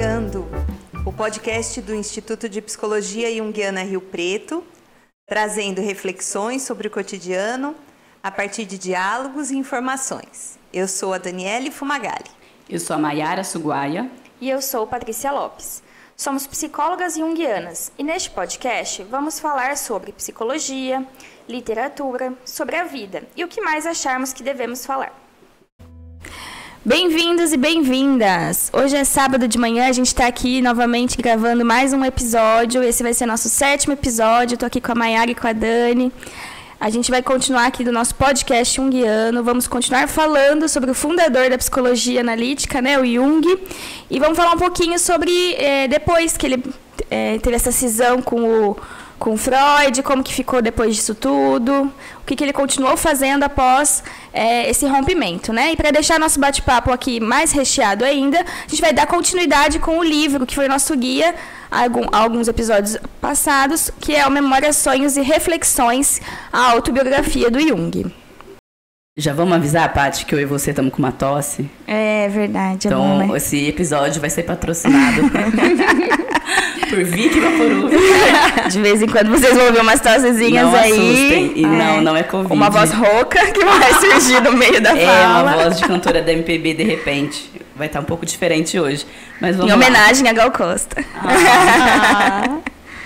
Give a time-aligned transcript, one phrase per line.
[0.00, 0.48] Iniciando
[1.04, 4.64] o podcast do Instituto de Psicologia Junguiana Rio Preto,
[5.28, 7.76] trazendo reflexões sobre o cotidiano
[8.22, 10.58] a partir de diálogos e informações.
[10.72, 12.30] Eu sou a Daniele Fumagalli.
[12.66, 14.10] Eu sou a Maiara Suguaia.
[14.40, 15.82] E eu sou Patrícia Lopes.
[16.16, 21.06] Somos psicólogas junguianas e neste podcast vamos falar sobre psicologia,
[21.46, 25.12] literatura, sobre a vida e o que mais acharmos que devemos falar.
[26.82, 28.70] Bem-vindos e bem-vindas!
[28.72, 32.82] Hoje é sábado de manhã, a gente está aqui novamente gravando mais um episódio.
[32.82, 34.54] Esse vai ser nosso sétimo episódio.
[34.54, 36.10] Estou aqui com a Mayara e com a Dani.
[36.80, 39.44] A gente vai continuar aqui do nosso podcast Jungiano.
[39.44, 43.46] Vamos continuar falando sobre o fundador da psicologia analítica, né, o Jung.
[44.10, 46.64] E vamos falar um pouquinho sobre é, depois que ele
[47.10, 48.76] é, teve essa cisão com o
[49.20, 54.02] com Freud, como que ficou depois disso tudo, o que, que ele continuou fazendo após
[54.32, 55.72] é, esse rompimento, né?
[55.72, 59.98] E para deixar nosso bate-papo aqui mais recheado ainda, a gente vai dar continuidade com
[59.98, 61.34] o livro que foi nosso guia
[61.70, 61.86] há
[62.18, 66.18] alguns episódios passados, que é o Memória, Sonhos e Reflexões,
[66.50, 68.10] a autobiografia do Jung.
[69.18, 71.68] Já vamos avisar, Paty, que eu e você estamos com uma tosse?
[71.86, 72.86] É verdade.
[72.86, 73.36] É então, bom, né?
[73.36, 75.20] esse episódio vai ser patrocinado
[76.90, 77.90] por Vicky Vaporub.
[78.68, 80.92] De vez em quando vocês vão ouvir umas tossezinhas não aí.
[80.92, 81.52] Assustem.
[81.54, 82.52] E não, não é Covid.
[82.52, 85.50] Uma voz rouca que vai surgir no meio da é, fala.
[85.52, 87.50] É, uma voz de cantora da MPB de repente.
[87.76, 89.06] Vai estar um pouco diferente hoje.
[89.40, 90.30] Mas vamos em homenagem lá.
[90.30, 91.02] a Gal Costa.
[91.14, 92.58] Ah.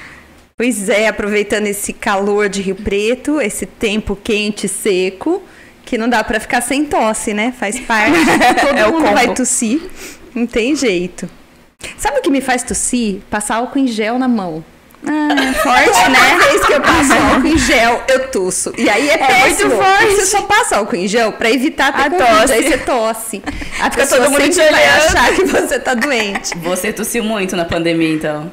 [0.56, 5.42] pois é, aproveitando esse calor de Rio Preto, esse tempo quente e seco
[5.84, 7.52] que não dá para ficar sem tosse, né?
[7.56, 8.18] Faz parte.
[8.60, 9.82] Todo é mundo vai tossir.
[10.34, 11.28] Não tem jeito.
[11.96, 13.20] Sabe o que me faz tossir?
[13.30, 14.64] Passar álcool em gel na mão.
[15.06, 16.18] Ah, forte, né?
[16.32, 18.72] Toda vez que eu passo álcool em gel, eu tosso.
[18.78, 19.74] E aí é, é péssimo.
[19.74, 20.14] Muito forte.
[20.14, 22.52] Você só passa álcool em gel pra evitar ter a COVID, tosse.
[22.52, 23.42] Aí você tosse.
[23.80, 26.56] A Fica todo mundo te vai achar que você tá doente.
[26.64, 28.51] Você tossiu muito na pandemia, então?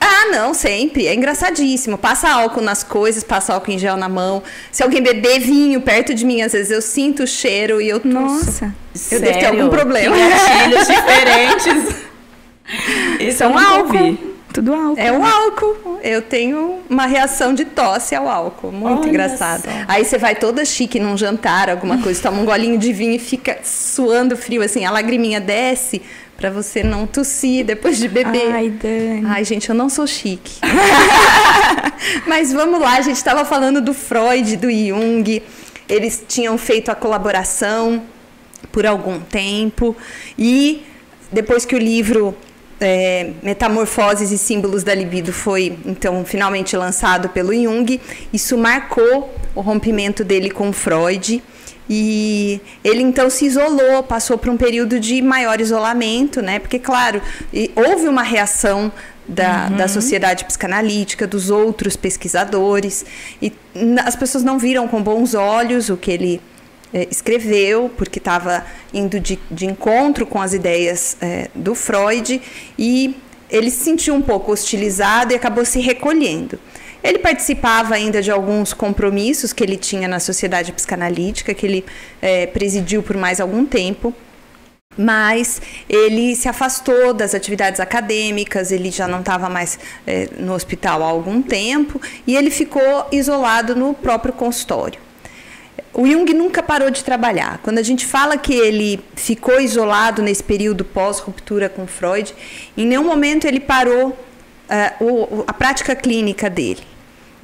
[0.00, 1.06] Ah, não, sempre.
[1.06, 1.96] É engraçadíssimo.
[1.96, 4.42] Passa álcool nas coisas, passa álcool em gel na mão.
[4.70, 8.00] Se alguém beber vinho perto de mim, às vezes eu sinto o cheiro e eu
[8.00, 8.14] tosso.
[8.14, 8.74] Nossa.
[8.94, 9.24] Eu Sério?
[9.24, 10.16] devo ter algum problema.
[10.16, 12.13] Gatilhos diferentes.
[13.20, 14.34] Isso é um álcool.
[14.52, 15.00] Tudo álcool.
[15.00, 15.98] É o álcool.
[16.02, 18.70] Eu tenho uma reação de tosse ao álcool.
[18.70, 19.62] Muito Olha engraçado.
[19.64, 19.70] Só.
[19.88, 23.18] Aí você vai toda chique num jantar, alguma coisa, toma um golinho de vinho e
[23.18, 26.00] fica suando frio, assim, a lagriminha desce
[26.36, 28.52] para você não tossir depois de beber.
[28.52, 29.22] Ai, Dani.
[29.26, 30.60] Ai, gente, eu não sou chique.
[32.26, 35.42] Mas vamos lá, a gente estava falando do Freud, do Jung.
[35.88, 38.02] Eles tinham feito a colaboração
[38.70, 39.96] por algum tempo
[40.38, 40.84] e
[41.32, 42.36] depois que o livro
[42.80, 48.00] é, Metamorfoses e Símbolos da Libido foi então finalmente lançado pelo Jung,
[48.32, 51.42] isso marcou o rompimento dele com Freud.
[51.88, 56.58] E ele então se isolou, passou por um período de maior isolamento, né?
[56.58, 57.20] Porque, claro,
[57.76, 58.90] houve uma reação
[59.28, 59.76] da, uhum.
[59.76, 63.04] da sociedade psicanalítica, dos outros pesquisadores,
[63.40, 63.52] e
[64.02, 66.40] as pessoas não viram com bons olhos o que ele
[67.10, 72.40] escreveu, porque estava indo de, de, encontro com as ideias é, do Freud,
[72.78, 73.16] e
[73.50, 76.58] ele se sentiu um pouco hostilizado e acabou se recolhendo.
[77.02, 81.84] Ele participava ainda de alguns compromissos que ele tinha na sociedade psicanalítica, que ele
[82.22, 84.14] é, presidiu por mais algum tempo.
[84.96, 91.02] Mas ele se afastou das atividades acadêmicas, ele já não estava mais é, no hospital
[91.02, 95.00] há algum tempo e ele ficou isolado no próprio consultório.
[95.94, 97.60] O Jung nunca parou de trabalhar.
[97.62, 102.34] Quando a gente fala que ele ficou isolado nesse período pós-ruptura com Freud,
[102.76, 106.82] em nenhum momento ele parou uh, o, a prática clínica dele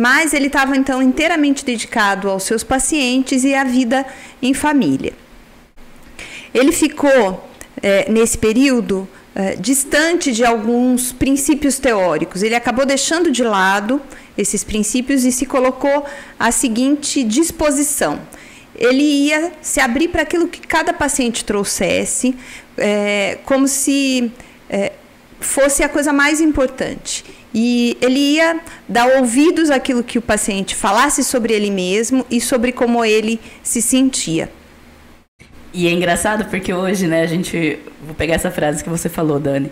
[0.01, 4.07] mas ele estava então inteiramente dedicado aos seus pacientes e à vida
[4.41, 5.13] em família.
[6.55, 7.47] Ele ficou,
[7.83, 12.43] é, nesse período, é, distante de alguns princípios teóricos.
[12.43, 14.01] Ele acabou deixando de lado
[14.39, 16.07] esses princípios e se colocou
[16.39, 18.19] à seguinte disposição.
[18.81, 22.35] Ele ia se abrir para aquilo que cada paciente trouxesse,
[22.79, 24.33] é, como se
[24.71, 24.93] é,
[25.39, 27.25] fosse a coisa mais importante.
[27.53, 32.73] E ele ia dar ouvidos àquilo que o paciente falasse sobre ele mesmo e sobre
[32.73, 34.51] como ele se sentia.
[35.73, 37.79] E é engraçado porque hoje, né, a gente.
[38.05, 39.71] Vou pegar essa frase que você falou, Dani.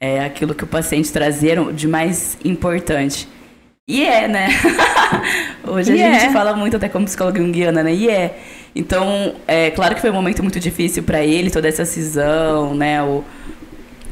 [0.00, 3.28] É aquilo que o paciente trazia de mais importante.
[3.88, 4.48] E é, né?
[5.66, 6.20] hoje a é.
[6.20, 7.94] gente fala muito até como psicóloga junguiana, né?
[7.94, 8.38] E é.
[8.76, 13.02] Então, é claro que foi um momento muito difícil para ele, toda essa cisão, né?
[13.02, 13.24] O,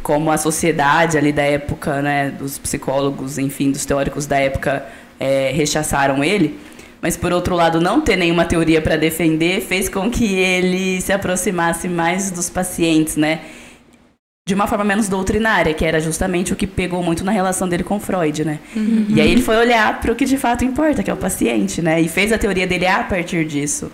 [0.02, 4.86] como a sociedade ali da época, né, dos psicólogos, enfim, dos teóricos da época
[5.20, 6.58] é, rechaçaram ele.
[7.02, 11.12] Mas por outro lado, não ter nenhuma teoria para defender fez com que ele se
[11.12, 13.40] aproximasse mais dos pacientes, né?
[14.48, 17.82] De uma forma menos doutrinária, que era justamente o que pegou muito na relação dele
[17.82, 18.60] com Freud, né?
[18.76, 19.06] Uhum.
[19.08, 21.82] E aí ele foi olhar para o que de fato importa, que é o paciente,
[21.82, 22.00] né?
[22.00, 23.90] E fez a teoria dele a partir disso.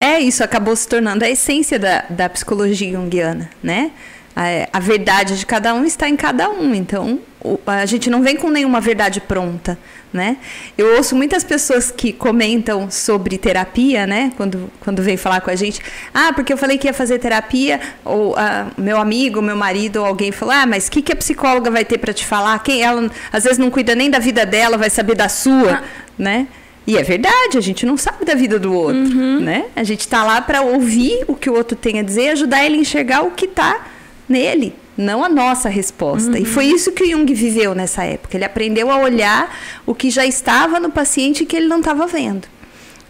[0.00, 3.90] É, isso acabou se tornando a essência da, da psicologia junguiana, né?
[4.36, 7.20] A, a verdade de cada um está em cada um, então
[7.66, 9.78] a gente não vem com nenhuma verdade pronta,
[10.12, 10.38] né?
[10.78, 14.32] Eu ouço muitas pessoas que comentam sobre terapia, né?
[14.36, 15.80] Quando, quando vem falar com a gente,
[16.14, 20.06] ah, porque eu falei que ia fazer terapia, ou ah, meu amigo, meu marido, ou
[20.06, 22.58] alguém falou, ah, mas o que, que a psicóloga vai ter para te falar?
[22.60, 25.82] Quem ela, às vezes não cuida nem da vida dela, vai saber da sua, ah.
[26.18, 26.48] né?
[26.86, 29.40] E é verdade, a gente não sabe da vida do outro, uhum.
[29.40, 29.66] né?
[29.76, 32.76] A gente está lá para ouvir o que o outro tem a dizer, ajudar ele
[32.76, 33.93] a enxergar o que está
[34.28, 36.30] nele, não a nossa resposta.
[36.30, 36.36] Uhum.
[36.36, 38.36] E foi isso que o Jung viveu nessa época.
[38.36, 42.48] Ele aprendeu a olhar o que já estava no paciente que ele não estava vendo.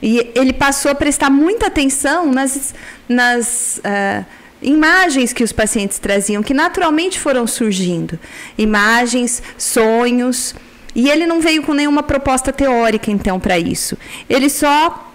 [0.02, 2.74] E ele passou a prestar muita atenção nas,
[3.08, 4.24] nas uh,
[4.60, 8.18] imagens que os pacientes traziam, que naturalmente foram surgindo.
[8.58, 10.54] Imagens, sonhos.
[10.94, 13.96] E ele não veio com nenhuma proposta teórica, então, para isso.
[14.28, 15.12] Ele só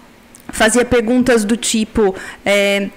[0.48, 2.14] fazia perguntas do tipo:
[2.44, 2.88] é,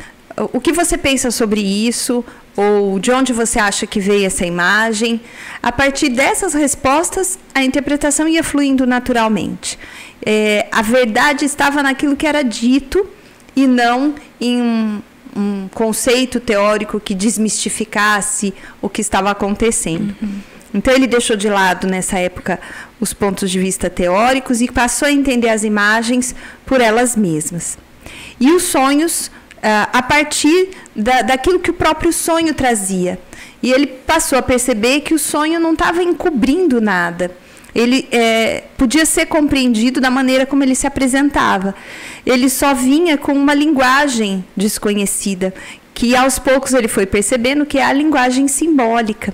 [0.52, 2.26] o que você pensa sobre isso?
[2.56, 5.22] Ou de onde você acha que veio essa imagem?
[5.62, 9.80] A partir dessas respostas, a interpretação ia fluindo naturalmente.
[10.26, 13.08] É, a verdade estava naquilo que era dito
[13.56, 15.02] e não em um,
[15.36, 20.16] um conceito teórico que desmistificasse o que estava acontecendo.
[20.22, 20.40] Uhum.
[20.74, 22.60] Então ele deixou de lado nessa época
[23.00, 26.34] os pontos de vista teóricos e passou a entender as imagens
[26.66, 27.78] por elas mesmas.
[28.40, 29.30] E os sonhos
[29.64, 33.18] a partir da, daquilo que o próprio sonho trazia.
[33.62, 37.32] E ele passou a perceber que o sonho não estava encobrindo nada.
[37.74, 41.74] Ele é, podia ser compreendido da maneira como ele se apresentava.
[42.26, 45.54] Ele só vinha com uma linguagem desconhecida,
[45.94, 49.34] que aos poucos ele foi percebendo que é a linguagem simbólica.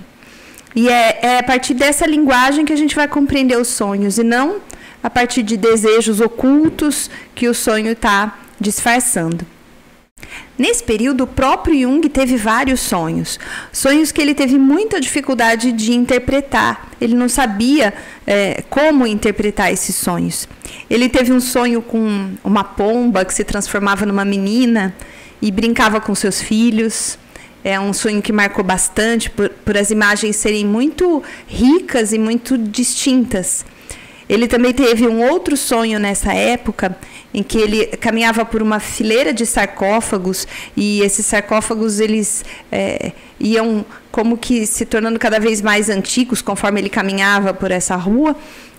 [0.74, 4.22] E é, é a partir dessa linguagem que a gente vai compreender os sonhos, e
[4.22, 4.60] não
[5.02, 9.44] a partir de desejos ocultos que o sonho está disfarçando.
[10.58, 13.38] Nesse período, o próprio Jung teve vários sonhos.
[13.72, 16.90] Sonhos que ele teve muita dificuldade de interpretar.
[17.00, 17.94] Ele não sabia
[18.26, 20.46] é, como interpretar esses sonhos.
[20.88, 24.94] Ele teve um sonho com uma pomba que se transformava numa menina
[25.40, 27.18] e brincava com seus filhos.
[27.64, 32.56] É um sonho que marcou bastante por, por as imagens serem muito ricas e muito
[32.56, 33.64] distintas.
[34.30, 36.96] Ele também teve um outro sonho nessa época
[37.34, 40.46] em que ele caminhava por uma fileira de sarcófagos
[40.76, 43.10] e esses sarcófagos eles é,
[43.40, 48.36] iam como que se tornando cada vez mais antigos conforme ele caminhava por essa rua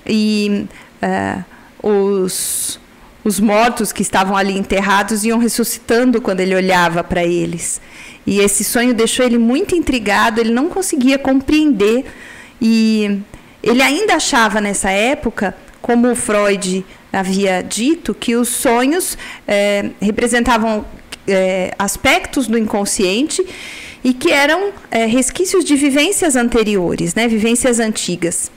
[0.07, 0.67] e
[1.01, 1.39] é,
[1.83, 2.79] os
[3.23, 7.79] os mortos que estavam ali enterrados iam ressuscitando quando ele olhava para eles.
[8.25, 12.03] E esse sonho deixou ele muito intrigado, ele não conseguia compreender.
[12.59, 13.19] E
[13.63, 19.17] ele ainda achava nessa época, como Freud havia dito que os sonhos
[19.47, 20.85] é, representavam
[21.27, 23.45] é, aspectos do inconsciente
[24.03, 28.51] e que eram é, resquícios de vivências anteriores, né, vivências antigas.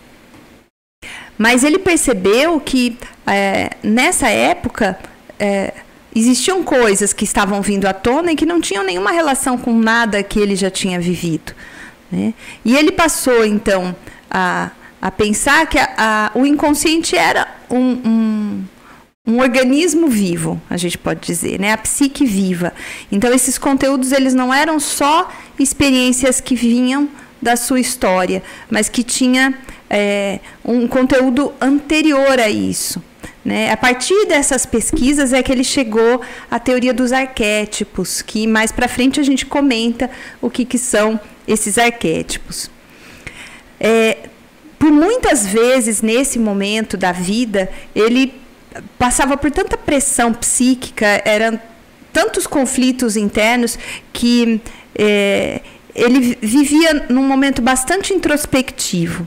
[1.37, 2.97] Mas ele percebeu que
[3.27, 4.99] é, nessa época
[5.39, 5.75] é,
[6.15, 10.23] existiam coisas que estavam vindo à tona e que não tinham nenhuma relação com nada
[10.23, 11.53] que ele já tinha vivido.
[12.11, 12.33] Né?
[12.65, 13.95] E ele passou então
[14.31, 14.71] a
[15.05, 18.65] a pensar que a, a, o inconsciente era um, um,
[19.27, 21.73] um, organismo vivo, a gente pode dizer, né?
[21.73, 22.73] A psique viva.
[23.13, 27.07] Então esses conteúdos eles não eram só experiências que vinham
[27.43, 29.53] da sua história, mas que tinha
[29.91, 33.03] é, um conteúdo anterior a isso.
[33.45, 33.71] Né?
[33.71, 38.89] A partir dessas pesquisas é que ele chegou à teoria dos arquétipos, que mais para
[38.89, 42.71] frente a gente comenta o que, que são esses arquétipos.
[43.79, 44.31] É,
[44.79, 48.35] por muitas vezes nesse momento da vida, ele
[48.99, 51.61] passava por tanta pressão psíquica, eram
[52.13, 53.79] tantos conflitos internos
[54.13, 54.61] que
[54.97, 55.61] é,
[55.95, 59.27] ele vivia num momento bastante introspectivo.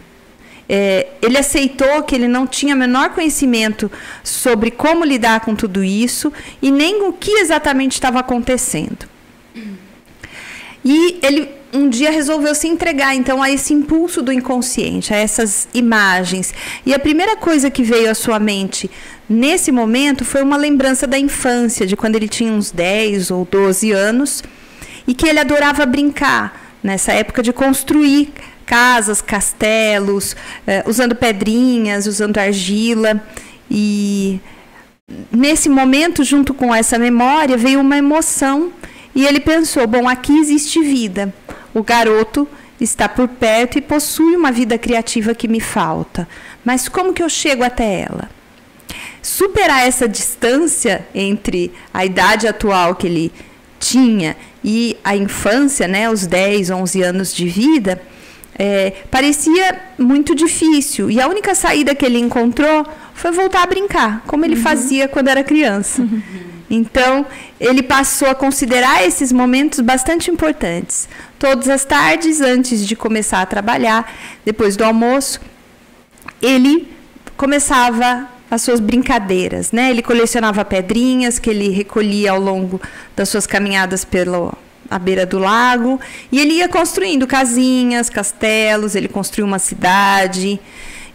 [0.70, 3.90] É, ele aceitou que ele não tinha menor conhecimento
[4.22, 9.08] sobre como lidar com tudo isso e nem o que exatamente estava acontecendo.
[10.84, 15.68] E ele um dia resolveu se entregar então a esse impulso do inconsciente, a essas
[15.74, 16.54] imagens.
[16.86, 18.90] E a primeira coisa que veio à sua mente
[19.30, 23.92] nesse momento foi uma lembrança da infância, de quando ele tinha uns 10 ou 12
[23.92, 24.44] anos,
[25.08, 28.34] e que ele adorava brincar nessa época de construir
[28.66, 33.24] casas, castelos, eh, usando pedrinhas, usando argila.
[33.70, 34.40] E
[35.32, 38.72] nesse momento, junto com essa memória, veio uma emoção
[39.16, 41.34] e ele pensou: bom, aqui existe vida.
[41.78, 42.48] O garoto
[42.82, 46.28] está por perto e possui uma vida criativa que me falta.
[46.66, 48.30] Mas como que eu chego até ela?
[49.22, 53.32] Superar essa distância entre a idade atual que ele
[53.80, 58.02] tinha e a infância, né, os 10, 11 anos de vida,
[58.58, 61.12] é, parecia muito difícil.
[61.12, 64.62] E a única saída que ele encontrou foi voltar a brincar, como ele uhum.
[64.62, 66.02] fazia quando era criança.
[66.02, 66.22] Uhum.
[66.70, 67.26] Então,
[67.60, 71.08] ele passou a considerar esses momentos bastante importantes.
[71.40, 75.40] Todas as tardes, antes de começar a trabalhar, depois do almoço,
[76.42, 76.92] ele
[77.38, 79.90] começava as suas brincadeiras, né?
[79.90, 82.82] Ele colecionava pedrinhas que ele recolhia ao longo
[83.16, 84.54] das suas caminhadas pela
[84.90, 86.00] à beira do lago
[86.32, 90.60] e ele ia construindo casinhas, castelos, ele construiu uma cidade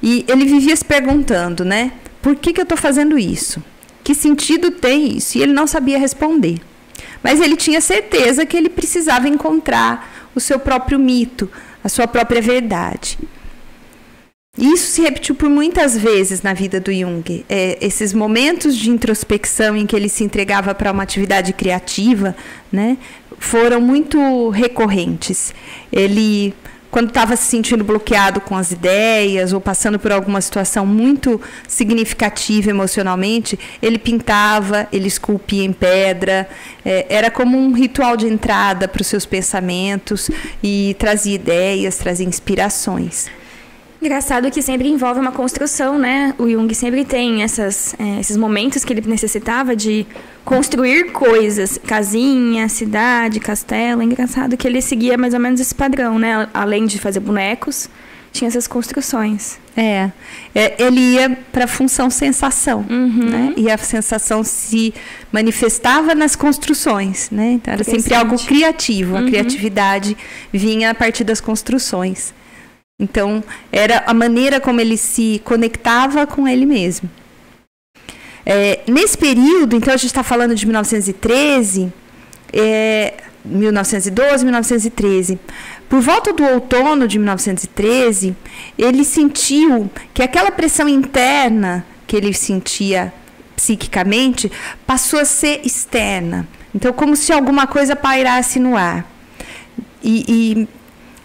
[0.02, 1.92] e ele vivia se perguntando, né?
[2.20, 3.62] Por que, que eu estou fazendo isso?
[4.02, 5.38] Que sentido tem isso?
[5.38, 6.60] E ele não sabia responder.
[7.22, 11.50] Mas ele tinha certeza que ele precisava encontrar o seu próprio mito,
[11.82, 13.18] a sua própria verdade.
[14.58, 17.44] Isso se repetiu por muitas vezes na vida do Jung.
[17.48, 22.36] É, esses momentos de introspecção em que ele se entregava para uma atividade criativa,
[22.70, 22.98] né,
[23.38, 25.54] foram muito recorrentes.
[25.90, 26.52] Ele,
[26.92, 32.68] quando estava se sentindo bloqueado com as ideias ou passando por alguma situação muito significativa
[32.68, 36.46] emocionalmente, ele pintava, ele esculpia em pedra.
[36.84, 40.30] É, era como um ritual de entrada para os seus pensamentos
[40.62, 43.30] e trazia ideias, trazia inspirações.
[44.02, 46.34] Engraçado que sempre envolve uma construção, né?
[46.36, 50.04] O Jung sempre tem essas, é, esses momentos que ele necessitava de
[50.44, 54.02] construir coisas, casinha, cidade, castelo.
[54.02, 56.48] Engraçado que ele seguia mais ou menos esse padrão, né?
[56.52, 57.88] Além de fazer bonecos,
[58.32, 59.60] tinha essas construções.
[59.76, 60.10] É,
[60.52, 63.30] é ele ia para a função sensação, uhum.
[63.30, 63.54] né?
[63.56, 64.92] E a sensação se
[65.30, 67.52] manifestava nas construções, né?
[67.52, 69.16] Então era sempre algo criativo.
[69.16, 69.26] A uhum.
[69.26, 70.16] criatividade
[70.52, 72.34] vinha a partir das construções.
[73.02, 73.42] Então,
[73.72, 77.10] era a maneira como ele se conectava com ele mesmo.
[78.46, 81.92] É, nesse período, então a gente está falando de 1913,
[82.52, 85.38] é, 1912, 1913.
[85.88, 88.36] Por volta do outono de 1913,
[88.78, 93.12] ele sentiu que aquela pressão interna que ele sentia
[93.56, 94.50] psiquicamente
[94.86, 96.46] passou a ser externa.
[96.72, 99.04] Então, como se alguma coisa pairasse no ar.
[100.02, 100.81] E, e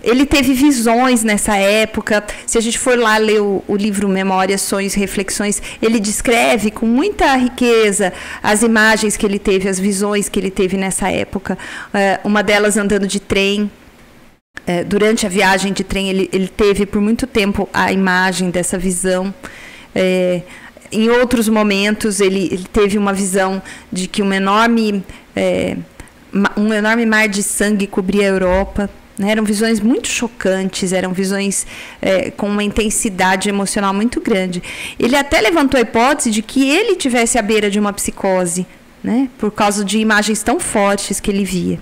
[0.07, 2.23] ele teve visões nessa época.
[2.45, 6.71] Se a gente for lá ler o, o, livro Memórias, Sonhos e Reflexões, ele descreve
[6.71, 11.57] com muita riqueza as imagens que ele teve, as visões que ele teve nessa época.
[11.93, 13.69] É, uma delas andando de trem.
[14.65, 18.77] É, durante a viagem de trem, ele, ele, teve por muito tempo a imagem dessa
[18.77, 19.33] visão.
[19.93, 20.41] É,
[20.89, 23.61] em outros momentos, ele, ele, teve uma visão
[23.91, 25.03] de que um enorme,
[25.35, 25.75] é,
[26.55, 28.89] um enorme mar de sangue cobria a Europa.
[29.17, 29.31] Né?
[29.31, 31.65] Eram visões muito chocantes, eram visões
[32.01, 34.61] é, com uma intensidade emocional muito grande.
[34.99, 38.65] Ele até levantou a hipótese de que ele tivesse à beira de uma psicose,
[39.03, 39.29] né?
[39.37, 41.79] por causa de imagens tão fortes que ele via.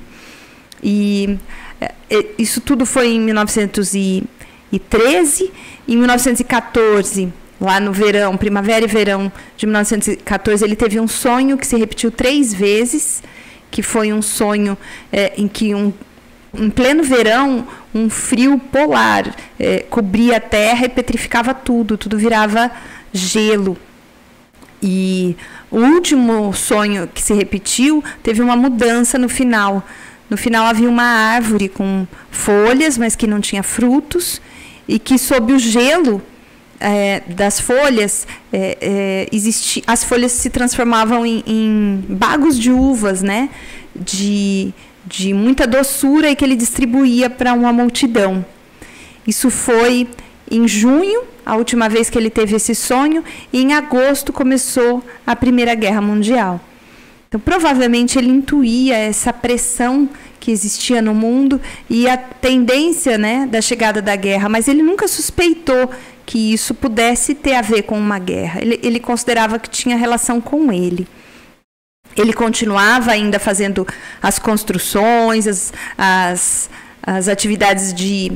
[0.82, 1.38] E
[1.82, 5.52] é, é isso tudo foi em 1913.
[5.88, 11.68] Em 1914, lá no verão, primavera e verão de 1914, ele teve um sonho que
[11.68, 13.22] se repetiu três vezes,
[13.70, 14.78] que foi um sonho
[15.12, 15.94] é, em que um
[16.58, 22.72] em pleno verão, um frio polar é, cobria a terra e petrificava tudo, tudo virava
[23.14, 23.78] gelo.
[24.82, 25.36] E
[25.72, 29.84] o último sonho que se repetiu teve uma mudança no final.
[30.30, 34.42] No final havia uma árvore com folhas, mas que não tinha frutos,
[34.88, 36.22] e que sob o gelo
[36.80, 43.22] é, das folhas, é, é, existi, as folhas se transformavam em, em bagos de uvas,
[43.22, 43.50] né?
[43.96, 44.74] De,
[45.06, 48.46] de muita doçura e que ele distribuía para uma multidão.
[49.28, 50.08] Isso foi
[50.50, 55.36] em junho, a última vez que ele teve esse sonho, e em agosto começou a
[55.36, 56.62] Primeira Guerra Mundial.
[57.28, 60.08] Então, provavelmente ele intuía essa pressão
[60.40, 61.60] que existia no mundo
[61.90, 65.90] e a tendência né, da chegada da guerra, mas ele nunca suspeitou
[66.26, 68.62] que isso pudesse ter a ver com uma guerra.
[68.62, 71.08] Ele, ele considerava que tinha relação com ele.
[72.16, 73.86] Ele continuava ainda fazendo
[74.22, 76.70] as construções, as, as,
[77.04, 78.32] as atividades de,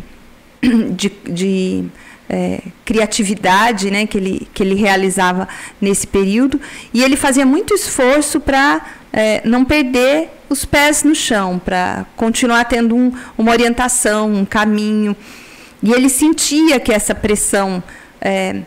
[0.91, 1.86] de, de
[2.29, 5.48] é, criatividade né, que, ele, que ele realizava
[5.81, 6.62] nesse período.
[6.93, 12.65] E ele fazia muito esforço para é, não perder os pés no chão, para continuar
[12.65, 15.15] tendo um, uma orientação, um caminho.
[15.81, 17.83] E ele sentia que essa pressão
[18.21, 18.62] é,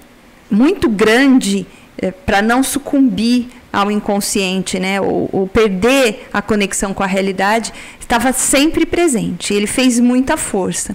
[0.50, 1.66] muito grande
[2.10, 8.32] para não sucumbir ao inconsciente, né, ou, ou, perder a conexão com a realidade, estava
[8.32, 9.54] sempre presente.
[9.54, 10.94] Ele fez muita força.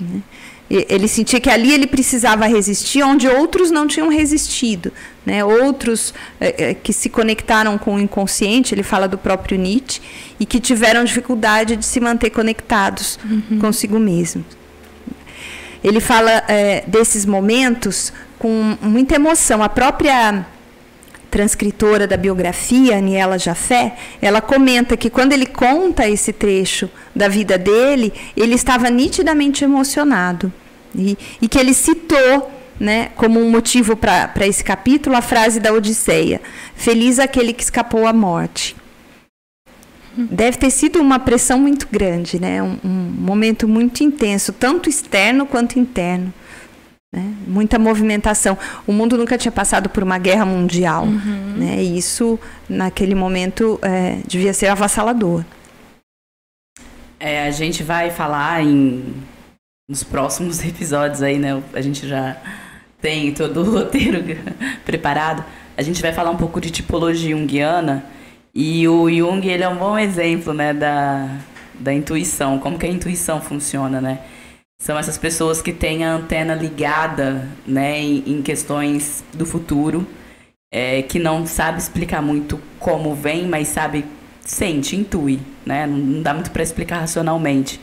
[0.00, 0.20] Né?
[0.70, 4.92] Ele sentia que ali ele precisava resistir, onde outros não tinham resistido.
[5.26, 5.44] Né?
[5.44, 10.00] Outros é, é, que se conectaram com o inconsciente, ele fala do próprio Nietzsche,
[10.38, 13.58] e que tiveram dificuldade de se manter conectados uhum.
[13.58, 14.44] consigo mesmo.
[15.82, 16.42] Ele fala
[16.86, 18.10] desses momentos
[18.44, 19.62] com muita emoção.
[19.62, 20.44] A própria
[21.30, 27.56] transcritora da biografia, Aniela Jafé, ela comenta que quando ele conta esse trecho da vida
[27.56, 30.52] dele, ele estava nitidamente emocionado.
[30.94, 35.72] E, e que ele citou né, como um motivo para esse capítulo a frase da
[35.72, 36.42] Odisseia:
[36.76, 38.76] Feliz aquele que escapou à morte.
[40.14, 42.62] Deve ter sido uma pressão muito grande, né?
[42.62, 46.30] um, um momento muito intenso, tanto externo quanto interno.
[47.14, 47.32] Né?
[47.46, 48.58] Muita movimentação.
[48.86, 51.04] O mundo nunca tinha passado por uma guerra mundial.
[51.04, 51.54] Uhum.
[51.56, 51.80] Né?
[51.80, 55.44] E isso, naquele momento, é, devia ser avassalador.
[57.20, 59.14] É, a gente vai falar em
[59.88, 61.62] nos próximos episódios aí, né?
[61.72, 62.36] A gente já
[63.00, 64.24] tem todo o roteiro
[64.84, 65.44] preparado.
[65.76, 68.04] A gente vai falar um pouco de tipologia junguiana.
[68.52, 71.28] E o Jung, ele é um bom exemplo, né, da,
[71.74, 74.20] da intuição, como que a intuição funciona, né?
[74.78, 80.06] São essas pessoas que têm a antena ligada né, em, em questões do futuro,
[80.72, 84.04] é, que não sabe explicar muito como vem, mas sabe,
[84.40, 85.86] sente, intui, né?
[85.86, 87.80] Não, não dá muito para explicar racionalmente.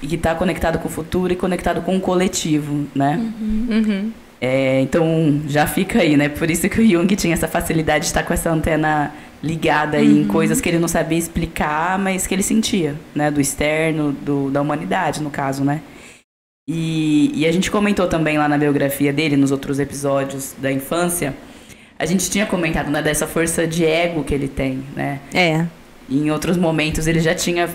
[0.00, 3.16] E que está conectado com o futuro e conectado com o coletivo, né?
[3.40, 3.66] Uhum.
[3.70, 4.12] Uhum.
[4.40, 6.28] É, então, já fica aí, né?
[6.28, 9.12] Por isso que o Jung tinha essa facilidade de estar com essa antena
[9.42, 10.04] ligada uhum.
[10.04, 13.30] em coisas que ele não sabia explicar, mas que ele sentia, né?
[13.30, 15.80] Do externo, do, da humanidade, no caso, né?
[16.68, 21.34] E, e a gente comentou também lá na biografia dele, nos outros episódios da infância,
[21.98, 25.20] a gente tinha comentado né, dessa força de ego que ele tem, né?
[25.34, 25.66] É.
[26.08, 27.68] E em outros momentos ele já tinha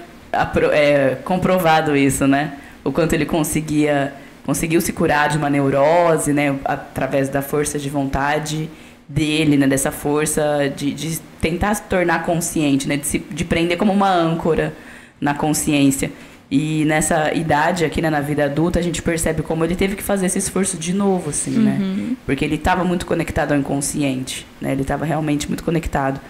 [0.71, 2.53] é, comprovado isso, né?
[2.83, 4.13] O quanto ele conseguia
[4.45, 6.57] conseguiu se curar de uma neurose, né?
[6.63, 8.69] Através da força de vontade
[9.07, 9.67] dele, né?
[9.67, 12.95] Dessa força de, de tentar se tornar consciente, né?
[12.95, 14.73] De, se, de prender como uma âncora
[15.19, 16.09] na consciência.
[16.49, 20.03] E nessa idade aqui, né, na vida adulta, a gente percebe como ele teve que
[20.03, 21.77] fazer esse esforço de novo, assim, né?
[21.79, 21.95] uhum.
[21.95, 22.15] né?
[22.25, 24.71] Porque ele estava muito conectado ao inconsciente, né?
[24.71, 26.21] Ele estava realmente muito conectado.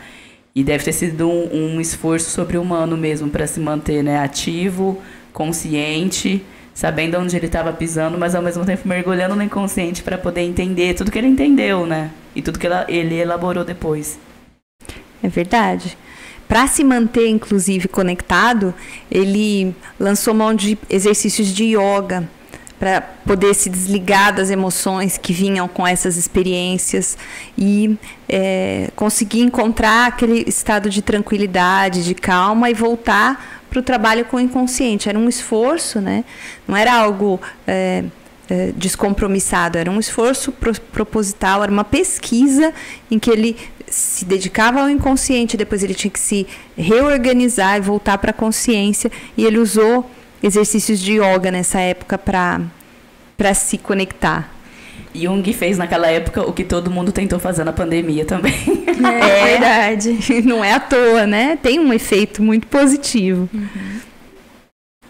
[0.56, 5.00] E deve ter sido um, um esforço sobre-humano mesmo para se manter, né, ativo,
[5.32, 10.42] consciente, sabendo onde ele estava pisando, mas ao mesmo tempo mergulhando no inconsciente para poder
[10.42, 12.10] entender tudo que ele entendeu, né?
[12.36, 14.20] E tudo que ele elaborou depois.
[15.22, 15.96] É verdade.
[16.48, 18.74] Para se manter, inclusive, conectado,
[19.12, 22.28] ele lançou mão de exercícios de yoga
[22.80, 27.18] para poder se desligar das emoções que vinham com essas experiências
[27.58, 27.98] e
[28.30, 34.38] é, conseguir encontrar aquele estado de tranquilidade, de calma e voltar para o trabalho com
[34.38, 35.10] o inconsciente.
[35.10, 36.24] Era um esforço, né?
[36.68, 38.04] não era algo é,
[38.50, 42.74] é, descompromissado, era um esforço pro, proposital, era uma pesquisa
[43.10, 43.58] em que ele
[43.90, 46.46] se dedicava ao inconsciente, depois ele tinha que se
[46.78, 50.10] reorganizar e voltar para a consciência, e ele usou
[50.42, 54.58] exercícios de yoga nessa época para se conectar.
[55.16, 58.54] Jung fez naquela época o que todo mundo tentou fazer na pandemia também.
[58.88, 60.18] É, é verdade.
[60.46, 61.58] Não é à toa, né?
[61.62, 63.50] Tem um efeito muito positivo.
[63.54, 64.08] Uhum.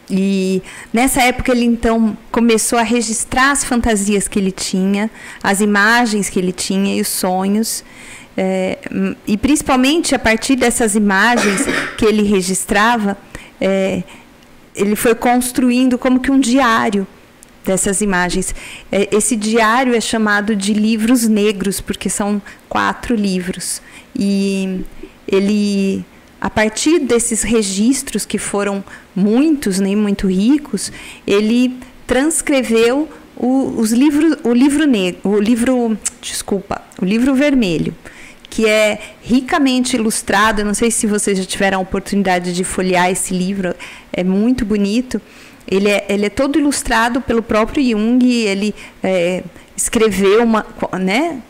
[0.10, 0.62] E
[0.94, 5.12] nessa época ele então começou a registrar as fantasias que ele tinha,
[5.44, 7.84] as imagens que ele tinha e os sonhos.
[8.40, 8.78] É,
[9.26, 11.66] e principalmente a partir dessas imagens
[11.98, 13.18] que ele registrava,
[13.60, 14.04] é,
[14.76, 17.08] ele foi construindo como que um diário
[17.66, 18.54] dessas imagens.
[18.92, 23.82] É, esse diário é chamado de livros negros, porque são quatro livros.
[24.16, 24.82] E
[25.28, 26.06] ele,
[26.40, 28.84] a partir desses registros, que foram
[29.16, 30.92] muitos, nem muito ricos,
[31.26, 37.96] ele transcreveu o, os livros, o livro negro, o livro, desculpa, o livro vermelho
[38.50, 40.64] que é ricamente ilustrado.
[40.64, 43.76] Não sei se vocês já tiveram a oportunidade de folhear esse livro,
[44.12, 45.22] é muito bonito.
[45.70, 49.44] Ele é, ele é todo ilustrado pelo próprio Jung, ele é,
[49.76, 50.66] escreveu uma,
[51.00, 51.42] né,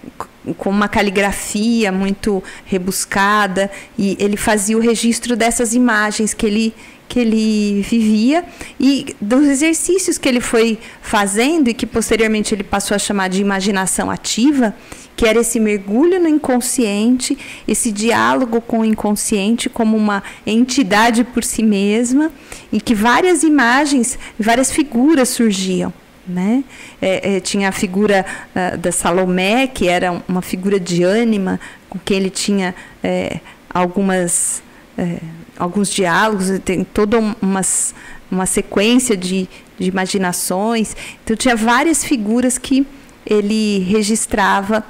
[0.58, 6.74] com uma caligrafia muito rebuscada e ele fazia o registro dessas imagens que ele
[7.08, 8.44] que ele vivia
[8.80, 13.42] e dos exercícios que ele foi fazendo e que posteriormente ele passou a chamar de
[13.42, 14.76] imaginação ativa,
[15.16, 21.44] que era esse mergulho no inconsciente, esse diálogo com o inconsciente como uma entidade por
[21.44, 22.32] si mesma,
[22.72, 25.92] e que várias imagens, várias figuras surgiam.
[26.28, 26.64] né?
[27.02, 31.98] É, é, tinha a figura uh, da Salomé, que era uma figura de ânima, com
[31.98, 33.40] quem ele tinha é,
[33.70, 34.62] algumas,
[34.98, 35.20] é,
[35.58, 37.94] alguns diálogos, tem toda umas,
[38.32, 40.96] uma sequência de, de imaginações.
[41.24, 42.86] Então, tinha várias figuras que
[43.26, 44.84] ele registrava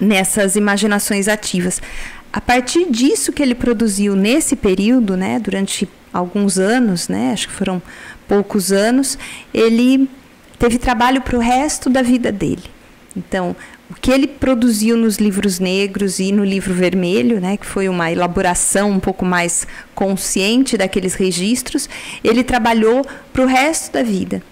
[0.00, 1.80] nessas imaginações ativas.
[2.32, 7.54] A partir disso que ele produziu nesse período, né, durante alguns anos, né, acho que
[7.54, 7.82] foram
[8.26, 9.18] poucos anos,
[9.52, 10.08] ele
[10.58, 12.64] teve trabalho para o resto da vida dele.
[13.16, 13.54] Então,
[13.90, 18.10] o que ele produziu nos livros negros e no livro vermelho, né, que foi uma
[18.10, 21.88] elaboração um pouco mais consciente daqueles registros,
[22.24, 24.42] ele trabalhou para o resto da vida,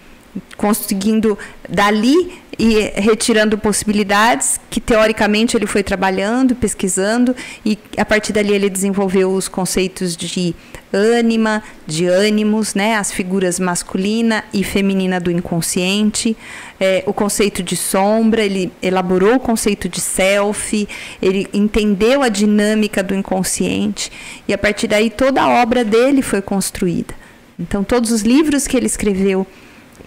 [0.57, 1.39] conseguindo
[1.69, 8.69] dali e retirando possibilidades que teoricamente ele foi trabalhando, pesquisando e a partir dali ele
[8.69, 10.55] desenvolveu os conceitos de
[10.93, 16.37] ânima, de ânimos, né, as figuras masculina e feminina do inconsciente,
[16.79, 20.87] é, o conceito de sombra, ele elaborou o conceito de self,
[21.23, 24.13] ele entendeu a dinâmica do inconsciente
[24.47, 27.15] e a partir daí toda a obra dele foi construída.
[27.59, 29.47] Então todos os livros que ele escreveu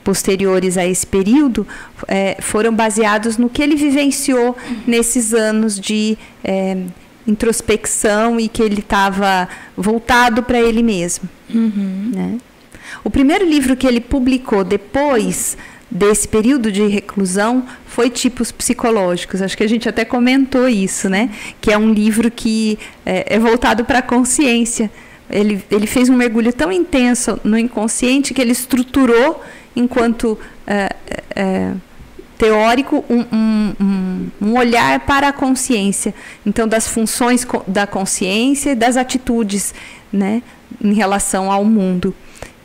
[0.04, 1.66] posteriores a esse período
[2.08, 6.78] é, foram baseados no que ele vivenciou nesses anos de é,
[7.26, 11.28] introspecção e que ele estava voltado para ele mesmo.
[11.54, 12.12] Uhum.
[12.14, 12.38] Né?
[13.04, 15.58] O primeiro livro que ele publicou depois
[15.90, 19.42] desse período de reclusão foi Tipos Psicológicos.
[19.42, 21.30] Acho que a gente até comentou isso, né?
[21.62, 24.90] Que é um livro que é, é voltado para a consciência.
[25.30, 29.42] Ele, ele fez um mergulho tão intenso no inconsciente que ele estruturou
[29.76, 30.96] enquanto é,
[31.36, 31.72] é,
[32.38, 36.14] teórico, um, um, um, olhar para a consciência.
[36.46, 39.74] Então, das funções da consciência e das atitudes
[40.12, 40.42] né,
[40.82, 42.14] em relação ao mundo.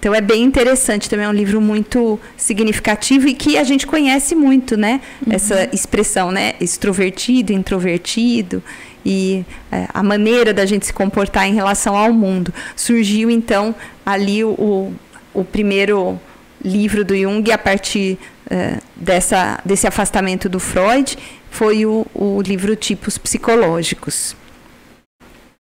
[0.00, 4.34] Então é bem interessante, também é um livro muito significativo e que a gente conhece
[4.34, 5.00] muito, né?
[5.26, 5.32] Uhum.
[5.32, 6.54] Essa expressão, né?
[6.60, 8.62] Extrovertido, introvertido
[9.04, 12.54] e é, a maneira da gente se comportar em relação ao mundo.
[12.76, 13.74] Surgiu então
[14.06, 14.92] ali o,
[15.34, 16.20] o primeiro
[16.64, 21.16] livro do Jung a partir uh, dessa, desse afastamento do Freud
[21.50, 24.36] foi o, o livro Tipos Psicológicos.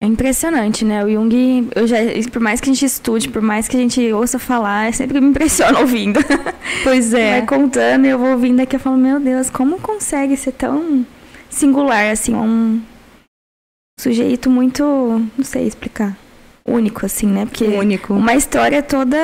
[0.01, 1.03] É impressionante, né?
[1.05, 1.95] O Jung, eu já,
[2.29, 5.27] por mais que a gente estude, por mais que a gente ouça falar, sempre me
[5.29, 6.19] impressiona ouvindo.
[6.83, 7.39] Pois é.
[7.39, 11.05] Vai contando e eu vou ouvindo aqui e falo, meu Deus, como consegue ser tão
[11.49, 12.81] singular, assim, um
[13.97, 16.17] sujeito muito, não sei explicar,
[16.67, 17.45] único, assim, né?
[17.45, 18.13] Porque único.
[18.13, 19.17] uma história toda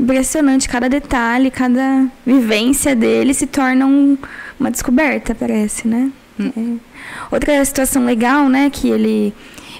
[0.00, 0.68] impressionante.
[0.68, 4.16] Cada detalhe, cada vivência dele se torna um,
[4.58, 6.10] uma descoberta, parece, né?
[6.38, 6.52] Hum.
[6.56, 6.90] É.
[7.30, 9.34] Outra situação legal, né, que ele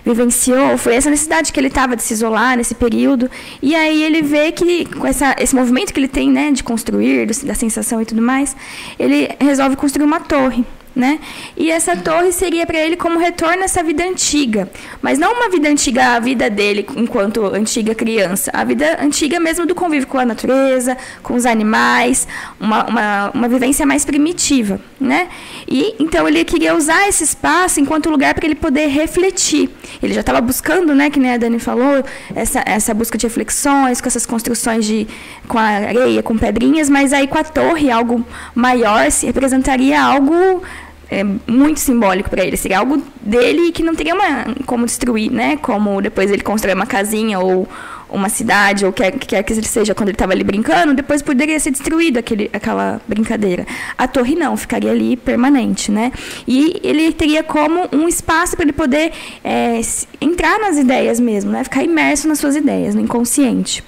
[0.04, 3.30] vivenciou foi essa necessidade que ele estava de se isolar nesse período.
[3.62, 7.26] E aí ele vê que com essa, esse movimento que ele tem, né, de construir,
[7.44, 8.56] da sensação e tudo mais,
[8.98, 10.64] ele resolve construir uma torre
[11.00, 11.18] né?
[11.56, 15.48] E essa torre seria para ele como retorno a essa vida antiga, mas não uma
[15.48, 20.18] vida antiga, a vida dele enquanto antiga criança, a vida antiga mesmo do convívio com
[20.18, 22.28] a natureza, com os animais,
[22.60, 25.28] uma, uma, uma vivência mais primitiva, né?
[25.66, 29.70] E então ele queria usar esse espaço enquanto lugar para ele poder refletir.
[30.02, 34.00] Ele já estava buscando, né, que nem a Dani falou, essa, essa busca de reflexões,
[34.00, 35.06] com essas construções de
[35.48, 40.62] com areia, com pedrinhas, mas aí com a torre algo maior se representaria algo
[41.10, 42.56] é, muito simbólico para ele.
[42.56, 45.56] Seria algo dele que não teria uma, como destruir, né?
[45.56, 47.68] Como depois ele constrói uma casinha ou
[48.12, 51.58] uma cidade, ou quer, quer que ele seja quando ele estava ali brincando, depois poderia
[51.60, 53.66] ser destruído aquele, aquela brincadeira.
[53.96, 56.12] A torre não, ficaria ali permanente, né?
[56.46, 59.12] E ele teria como um espaço para ele poder
[59.44, 59.80] é,
[60.20, 61.62] entrar nas ideias mesmo, né?
[61.64, 63.84] Ficar imerso nas suas ideias, no inconsciente.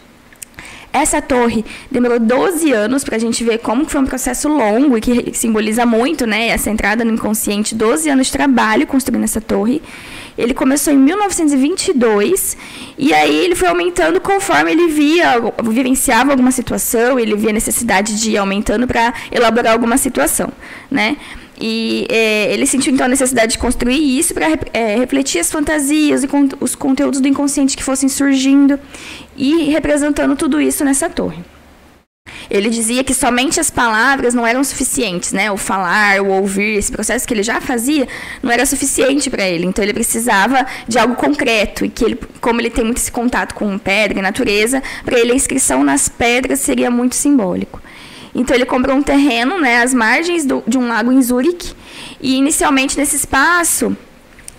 [0.93, 5.01] Essa torre demorou 12 anos para a gente ver como foi um processo longo e
[5.01, 9.81] que simboliza muito, né, essa entrada no inconsciente, 12 anos de trabalho construindo essa torre.
[10.37, 12.57] Ele começou em 1922
[12.99, 18.33] e aí ele foi aumentando conforme ele via, vivenciava alguma situação, ele via necessidade de
[18.33, 20.51] ir aumentando para elaborar alguma situação,
[20.91, 21.17] né?
[21.65, 26.25] E é, ele sentiu então a necessidade de construir isso para é, refletir as fantasias
[26.25, 28.81] e con os conteúdos do inconsciente que fossem surgindo
[29.37, 31.41] e representando tudo isso nessa torre.
[32.51, 35.53] Ele dizia que somente as palavras não eram suficientes, né?
[35.53, 38.09] O falar, o ouvir, esse processo que ele já fazia,
[38.43, 39.65] não era suficiente para ele.
[39.65, 43.55] Então ele precisava de algo concreto e que ele, como ele tem muito esse contato
[43.55, 47.81] com pedra e natureza, para ele a inscrição nas pedras seria muito simbólico.
[48.35, 51.75] Então ele comprou um terreno, né, às margens do, de um lago em Zurique,
[52.21, 53.95] e inicialmente nesse espaço,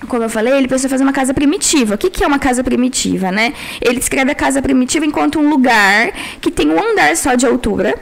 [0.08, 1.96] como eu falei, ele pensou em fazer uma casa primitiva.
[1.96, 3.54] O que, que é uma casa primitiva, né?
[3.82, 7.96] Ele descreve a casa primitiva enquanto um lugar que tem um andar só de altura,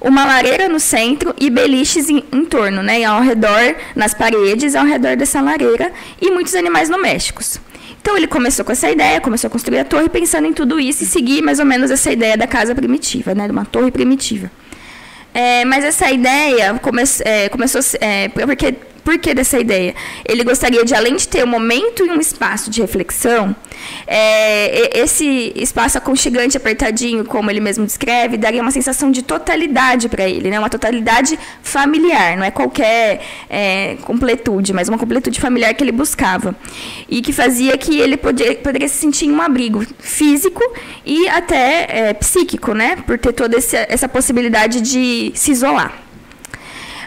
[0.00, 3.02] uma lareira no centro e beliches em, em torno, né?
[3.04, 7.60] Ao redor, nas paredes, ao redor dessa lareira, e muitos animais domésticos.
[8.00, 11.02] Então ele começou com essa ideia, começou a construir a torre pensando em tudo isso
[11.02, 13.46] e seguir mais ou menos essa ideia da casa primitiva, né?
[13.46, 14.50] De uma torre primitiva.
[15.40, 18.74] É, mas essa ideia come, é, começou é, porque
[19.08, 19.94] por que dessa ideia?
[20.22, 23.56] Ele gostaria de, além de ter um momento e um espaço de reflexão,
[24.06, 30.28] é, esse espaço aconchegante, apertadinho, como ele mesmo descreve, daria uma sensação de totalidade para
[30.28, 30.58] ele, né?
[30.58, 36.54] uma totalidade familiar, não é qualquer é, completude, mas uma completude familiar que ele buscava.
[37.08, 40.62] E que fazia que ele poderia, poderia se sentir em um abrigo físico
[41.06, 42.96] e até é, psíquico, né?
[43.06, 46.07] por ter toda essa possibilidade de se isolar.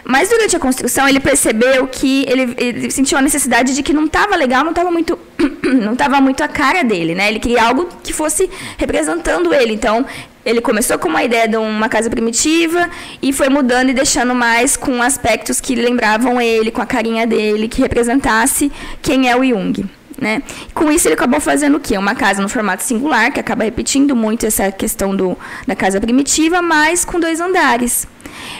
[0.04, 4.06] Mas durante a construção ele percebeu que ele, ele sentiu a necessidade de que não
[4.06, 5.18] estava legal, não estava muito,
[5.62, 7.28] não estava muito a cara dele, né?
[7.28, 9.72] Ele queria algo que fosse representando ele.
[9.72, 10.04] Então
[10.44, 12.90] ele começou com uma ideia de uma casa primitiva
[13.22, 17.68] e foi mudando e deixando mais com aspectos que lembravam ele, com a carinha dele,
[17.68, 19.88] que representasse quem é o Jung.
[20.22, 20.40] Né?
[20.72, 21.98] Com isso ele acabou fazendo o quê?
[21.98, 26.62] Uma casa no formato singular, que acaba repetindo muito essa questão do, da casa primitiva,
[26.62, 28.06] mas com dois andares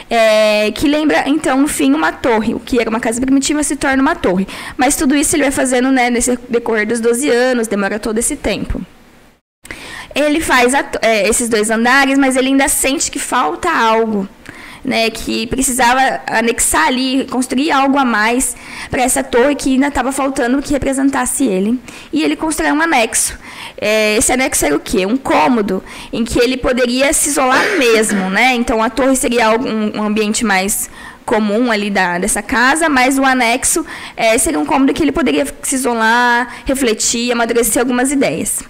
[0.09, 2.53] é, que lembra, então, no fim, uma torre.
[2.53, 4.45] O que era uma casa primitiva se torna uma torre.
[4.77, 8.35] Mas tudo isso ele vai fazendo né, nesse decorrer dos 12 anos, demora todo esse
[8.35, 8.81] tempo.
[10.13, 14.27] Ele faz a, é, esses dois andares, mas ele ainda sente que falta algo
[14.83, 18.55] né, que precisava anexar ali, construir algo a mais
[18.89, 21.79] para essa torre que ainda estava faltando que representasse ele.
[22.11, 23.37] E ele constrói um anexo.
[23.79, 25.05] É, esse anexo era o quê?
[25.05, 28.53] Um cômodo em que ele poderia se isolar mesmo, né?
[28.53, 30.89] Então a torre seria um, um ambiente mais
[31.25, 35.47] comum ali da, dessa casa, mas o anexo é, seria um cômodo que ele poderia
[35.61, 38.61] se isolar, refletir, amadurecer algumas ideias.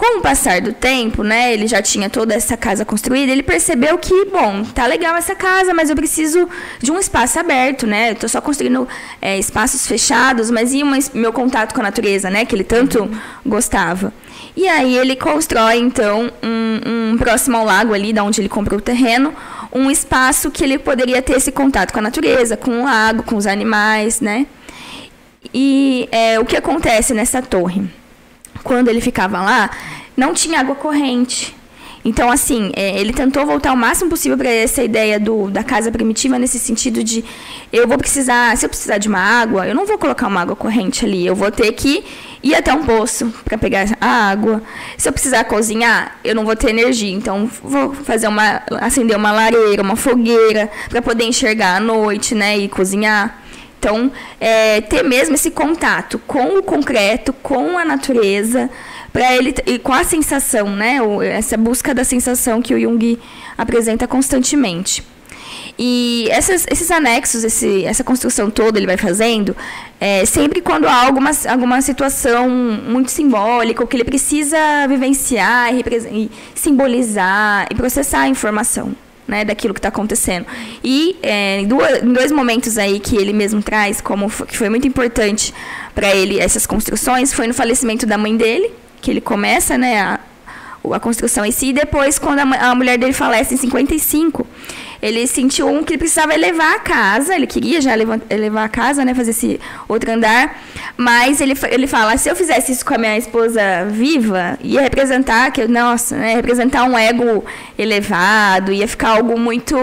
[0.00, 3.98] Com o passar do tempo, né, ele já tinha toda essa casa construída, ele percebeu
[3.98, 6.48] que, bom, tá legal essa casa, mas eu preciso
[6.80, 8.12] de um espaço aberto, né?
[8.12, 8.88] Eu tô só construindo
[9.20, 13.10] é, espaços fechados, mas e uma, meu contato com a natureza, né, que ele tanto
[13.44, 14.10] gostava.
[14.56, 18.78] E aí ele constrói, então, um, um próximo ao lago ali, da onde ele comprou
[18.78, 19.34] o terreno,
[19.70, 23.36] um espaço que ele poderia ter esse contato com a natureza, com o lago, com
[23.36, 24.46] os animais, né?
[25.52, 27.99] E é, o que acontece nessa torre?
[28.62, 29.70] Quando ele ficava lá,
[30.16, 31.54] não tinha água corrente.
[32.04, 35.92] Então, assim, é, ele tentou voltar o máximo possível para essa ideia do, da casa
[35.92, 37.22] primitiva, nesse sentido de
[37.70, 40.56] eu vou precisar, se eu precisar de uma água, eu não vou colocar uma água
[40.56, 42.02] corrente ali, eu vou ter que
[42.42, 44.62] ir até um poço para pegar a água.
[44.96, 49.30] Se eu precisar cozinhar, eu não vou ter energia, então vou fazer uma, acender uma
[49.30, 53.38] lareira, uma fogueira, para poder enxergar à noite, né, e cozinhar.
[53.80, 58.68] Então, é, ter mesmo esse contato com o concreto, com a natureza,
[59.10, 60.98] para ele e com a sensação, né?
[61.24, 63.18] Essa busca da sensação que o Jung
[63.56, 65.02] apresenta constantemente.
[65.78, 69.56] E essas, esses anexos, esse, essa construção toda ele vai fazendo,
[69.98, 75.82] é, sempre quando há alguma, alguma situação muito simbólica, ou que ele precisa vivenciar e,
[76.10, 78.94] e simbolizar e processar a informação
[79.26, 80.46] né, daquilo que está acontecendo.
[80.82, 84.68] E é, em, duas, em, dois momentos aí que ele mesmo traz, como que foi
[84.68, 85.54] muito importante
[85.94, 90.20] para ele essas construções, foi no falecimento da mãe dele, que ele começa né, a,
[90.92, 94.46] a construção em si, e depois, quando a, a mulher dele falece em 55,
[95.02, 99.04] ele sentiu um que ele precisava elevar a casa, ele queria já elevar a casa,
[99.04, 100.62] né, fazer esse outro andar,
[100.96, 103.60] mas ele, ele fala, se eu fizesse isso com a minha esposa
[103.90, 107.44] viva, ia representar, que nossa, né, representar um ego
[107.78, 109.76] elevado, ia ficar algo muito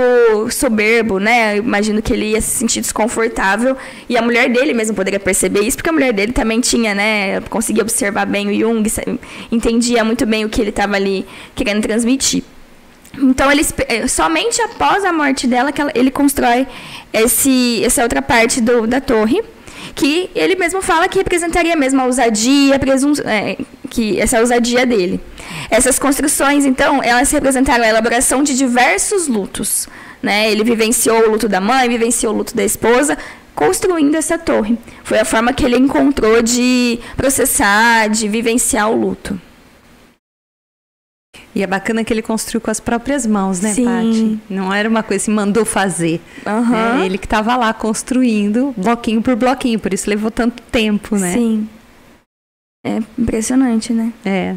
[0.52, 3.76] soberbo, né, eu imagino que ele ia se sentir desconfortável,
[4.08, 7.42] e a mulher dele mesmo poderia perceber isso, porque a mulher dele também tinha, né,
[7.50, 8.88] conseguia observar bem o Jung,
[9.52, 11.26] entendia muito bem o que ele estava ali
[11.56, 12.44] querendo transmitir.
[13.18, 16.68] Então, ele, eh, somente após a morte dela que ele constrói
[17.12, 19.42] esse, essa outra parte do, da torre,
[19.96, 22.80] que ele mesmo fala que representaria mesmo a ousadia,
[23.26, 23.58] é,
[23.90, 25.20] que essa ousadia dele.
[25.70, 29.88] Essas construções, então, elas representaram a elaboração de diversos lutos.
[30.22, 30.52] Né?
[30.52, 33.18] Ele vivenciou o luto da mãe, vivenciou o luto da esposa,
[33.56, 34.78] construindo essa torre.
[35.04, 39.40] Foi a forma que ele encontrou de processar, de vivenciar o luto.
[41.54, 43.86] E é bacana que ele construiu com as próprias mãos, né, Sim.
[43.86, 44.40] Paty?
[44.50, 46.22] Não era uma coisa que mandou fazer.
[46.46, 47.02] Uhum.
[47.02, 51.34] É ele que estava lá construindo, bloquinho por bloquinho, por isso levou tanto tempo, né?
[51.34, 51.70] Sim.
[52.86, 54.14] É impressionante, né?
[54.24, 54.56] É.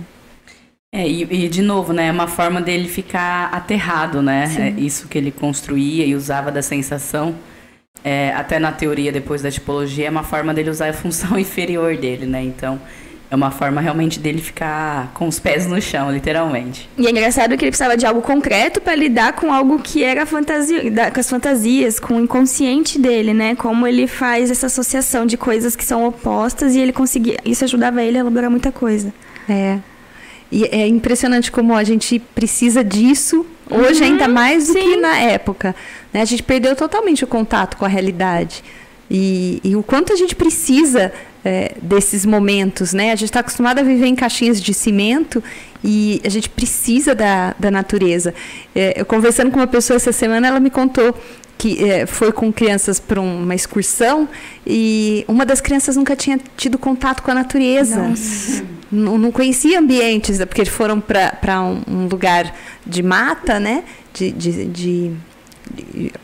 [0.92, 4.44] É, e, e, de novo, né, é uma forma dele ficar aterrado, né?
[4.58, 7.34] É isso que ele construía e usava da sensação.
[8.02, 11.96] É, até na teoria, depois da tipologia, é uma forma dele usar a função inferior
[11.96, 12.42] dele, né?
[12.42, 12.80] Então,
[13.30, 16.88] é uma forma realmente dele ficar com os pés no chão, literalmente.
[16.98, 20.26] E é engraçado que ele precisava de algo concreto para lidar com algo que era
[20.26, 23.54] fantasia, da, com as fantasias, com o inconsciente dele, né?
[23.54, 28.02] Como ele faz essa associação de coisas que são opostas e ele conseguia, isso ajudava
[28.02, 29.14] ele a elaborar muita coisa.
[29.48, 29.78] É.
[30.50, 34.80] E é impressionante como a gente precisa disso hoje Uhum, ainda mais do sim.
[34.80, 35.76] que na época.
[36.12, 36.20] Né?
[36.20, 38.64] A gente perdeu totalmente o contato com a realidade.
[39.08, 41.12] E, e o quanto a gente precisa
[41.44, 43.12] é, desses momentos, né?
[43.12, 45.42] A gente está acostumado a viver em caixinhas de cimento
[45.82, 48.34] e a gente precisa da, da natureza.
[48.74, 51.14] É, eu conversando com uma pessoa essa semana, ela me contou
[51.56, 54.26] que é, foi com crianças para uma excursão
[54.66, 58.00] e uma das crianças nunca tinha tido contato com a natureza.
[58.90, 62.54] Não, não conhecia ambientes, porque foram para um, um lugar
[62.86, 63.84] de mata, né?
[64.12, 65.12] De, de, de-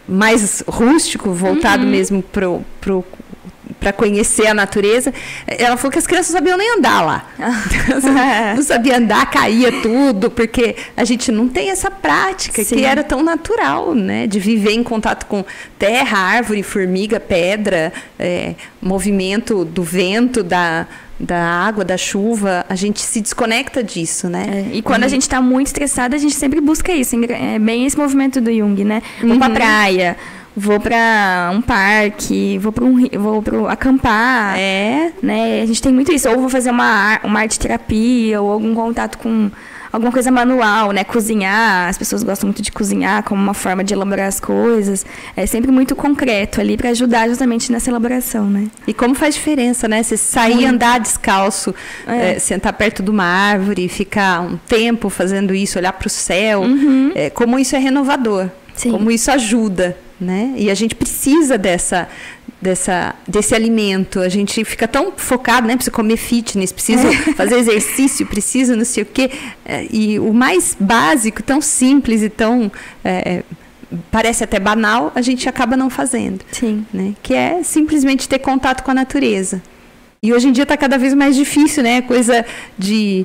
[0.09, 3.05] mais rústico, voltado mesmo pro, pro,
[3.81, 5.13] para conhecer a natureza.
[5.47, 7.27] Ela falou que as crianças não sabiam nem andar lá.
[8.55, 12.77] não sabia andar, caía tudo, porque a gente não tem essa prática Sim.
[12.77, 14.27] que era tão natural, né?
[14.27, 15.45] De viver em contato com
[15.79, 20.87] terra, árvore, formiga, pedra, é, movimento do vento, da,
[21.19, 22.65] da água, da chuva.
[22.69, 24.67] A gente se desconecta disso, né?
[24.73, 27.17] É, E quando a gente tá muito estressada, a gente sempre busca isso.
[27.29, 29.03] É bem esse movimento do Jung, né?
[29.23, 30.17] Vou pra praia,
[30.57, 34.57] vou pra um parque, vou pra um vou pro acampar.
[34.59, 35.13] É.
[35.23, 35.61] né?
[35.63, 36.29] A gente tem muito isso.
[36.31, 39.51] Ou vou fazer uma, uma arte terapia, ou algum contato com
[39.93, 41.05] alguma coisa manual, né?
[41.05, 41.89] Cozinhar.
[41.89, 45.05] As pessoas gostam muito de cozinhar como uma forma de elaborar as coisas.
[45.37, 48.67] É sempre muito concreto ali para ajudar justamente nessa elaboração, né?
[48.87, 50.03] E como faz diferença, né?
[50.03, 51.75] Você sair andar descalço,
[52.07, 52.33] É.
[52.33, 56.63] eh, sentar perto de uma árvore, ficar um tempo fazendo isso, olhar para o céu,
[57.15, 58.91] eh, como isso é renovador, Sim.
[58.91, 60.55] como isso ajuda, né?
[60.57, 62.09] E a gente precisa dessa,
[62.61, 64.21] dessa, desse alimento.
[64.21, 65.77] A gente fica tão focado, né?
[65.77, 69.31] Precisa comer fitness, precisa fazer exercício, precisa não sei o quê.
[69.65, 72.71] Eh, E o mais básico, tão simples e tão
[73.05, 73.43] eh,
[74.11, 76.85] parece até banal, a gente acaba não fazendo Sim.
[76.93, 77.15] né?
[77.23, 79.63] Que é simplesmente ter contato com a natureza.
[80.27, 82.03] E hoje em dia está cada vez mais difícil, né?
[82.03, 82.45] Coisa
[82.77, 83.25] de,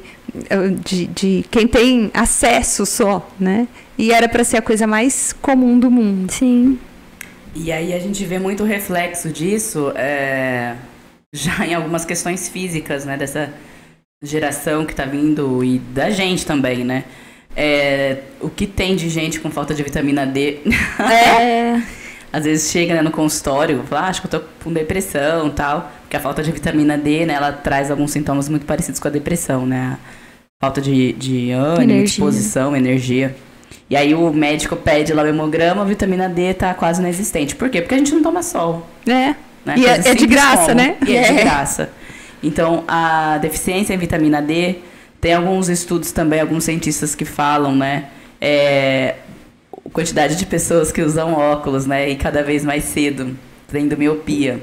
[0.86, 3.68] de, de quem tem acesso só, né?
[3.98, 6.32] E era para ser a coisa mais comum do mundo.
[6.32, 6.78] Sim.
[7.56, 10.76] E aí a gente vê muito reflexo disso é,
[11.34, 13.18] já em algumas questões físicas, né?
[13.18, 13.52] Dessa
[14.22, 17.06] geração que tá vindo e da gente também, né?
[17.56, 20.60] É, o que tem de gente com falta de vitamina D?
[21.00, 21.82] É.
[22.32, 25.52] Às vezes chega né, no consultório, fala, ah, acho que eu tô com depressão e
[25.52, 25.92] tal.
[26.12, 29.12] Porque a falta de vitamina D, né, ela traz alguns sintomas muito parecidos com a
[29.12, 29.98] depressão, né?
[30.62, 32.04] Falta de, de ânimo, Energia.
[32.04, 33.34] disposição, energia.
[33.90, 37.56] E aí o médico pede lá o hemograma, a vitamina D tá quase inexistente.
[37.56, 37.80] Por quê?
[37.82, 38.86] Porque a gente não toma sol.
[39.08, 39.36] É.
[39.66, 39.76] Né?
[39.78, 40.76] E é- é de graça, como.
[40.76, 40.98] né?
[41.08, 41.44] E é, de É.
[41.46, 41.90] graça.
[42.44, 44.80] Então, a deficiência em vitamina D,
[45.22, 48.08] tem alguns estudos também, alguns cientistas que falam, né?
[48.42, 49.16] É,
[49.74, 52.10] a quantidade de pessoas que usam óculos, né?
[52.10, 53.34] E cada vez mais cedo,
[53.72, 54.60] tendo miopia.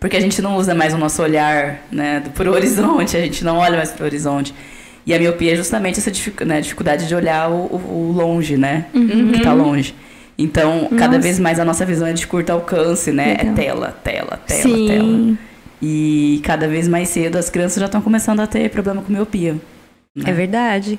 [0.00, 2.20] Porque a gente não usa mais o nosso olhar, né?
[2.20, 4.54] do- Pro horizonte, a gente não olha mais pro horizonte.
[5.04, 8.56] E a miopia é justamente essa dificu- né, dificuldade de olhar o, o- o longe,
[8.56, 8.86] né?
[8.94, 9.94] O que tá longe.
[10.36, 11.06] Então, cada Uhum.
[11.06, 11.18] Nossa.
[11.20, 13.32] vez mais a nossa visão é de curto alcance, né?
[13.34, 13.54] É Legal.
[13.54, 14.86] tela, tela, tela, Sim.
[14.86, 15.38] tela.
[15.82, 19.54] E cada vez mais cedo as crianças já estão começando a ter problema com miopia.
[20.14, 20.24] né?
[20.30, 20.98] É verdade.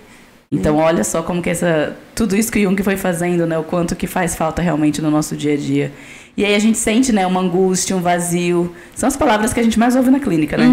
[0.51, 3.63] Então olha só como que essa tudo isso que o Jung foi fazendo, né, o
[3.63, 5.91] quanto que faz falta realmente no nosso dia a dia.
[6.39, 8.73] E aí a gente sente, né, uma angústia, um vazio.
[8.95, 10.63] São as palavras que a gente mais ouve na clínica, né?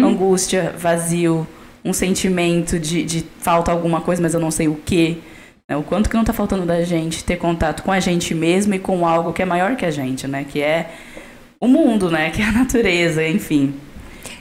[0.00, 1.44] Angústia, vazio,
[1.84, 5.16] um sentimento de, de falta alguma coisa, mas eu não sei o quê.
[5.68, 5.76] Né?
[5.76, 8.78] O quanto que não tá faltando da gente ter contato com a gente mesmo e
[8.78, 10.46] com algo que é maior que a gente, né?
[10.48, 10.92] Que é
[11.58, 12.30] o mundo, né?
[12.30, 13.74] Que é a natureza, enfim.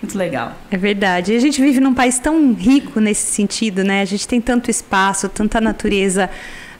[0.03, 0.53] Muito legal.
[0.69, 1.33] É verdade.
[1.33, 4.01] E a gente vive num país tão rico nesse sentido, né?
[4.01, 6.29] A gente tem tanto espaço, tanta natureza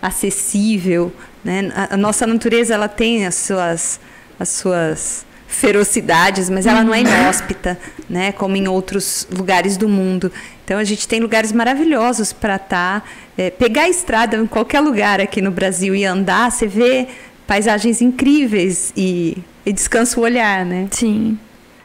[0.02, 1.12] acessível,
[1.44, 1.72] né?
[1.76, 4.00] A, a nossa natureza ela tem as suas
[4.40, 7.80] as suas ferocidades, mas ela não é inóspita,
[8.10, 8.32] né?
[8.32, 10.32] Como em outros lugares do mundo.
[10.64, 15.22] Então a gente tem lugares maravilhosos para estar, é, pegar a estrada em qualquer lugar
[15.22, 17.08] aqui no Brasil e andar, você vê
[17.48, 20.88] paisagens incríveis e, e descansa o olhar, né?
[20.92, 21.38] Sim.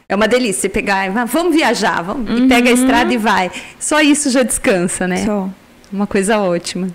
[0.09, 3.49] É uma delícia você pegar e vamos viajar, vamos, e pega a estrada e vai.
[3.79, 5.23] Só isso já descansa, né?
[5.25, 5.49] Só.
[5.91, 6.89] Uma coisa ótima.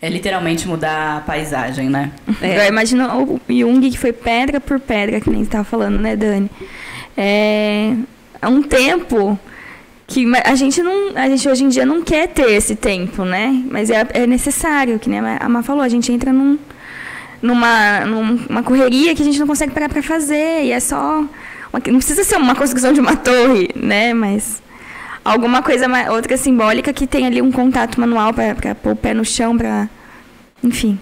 [0.00, 2.12] É literalmente mudar a paisagem, né?
[2.40, 6.14] Eu imagino o Jung que foi pedra por pedra, que nem você estava falando, né,
[6.14, 6.48] Dani?
[7.16, 7.94] É,
[8.44, 9.38] um tempo
[10.06, 13.24] que ma- a gente não, a gente hoje em dia não quer ter esse tempo,
[13.24, 13.62] né?
[13.70, 16.56] Mas é, é necessário, que nem a Má falou, a gente entra num,
[17.42, 21.18] numa, numa correria que a gente não consegue parar para fazer e é só
[21.72, 24.14] uma- não precisa ser uma construção de uma torre, né?
[24.14, 24.62] Mas
[25.32, 29.24] alguma coisa, outra simbólica que tem ali um contato manual para pôr o pé no
[29.24, 29.88] chão, para.
[30.62, 30.98] Enfim.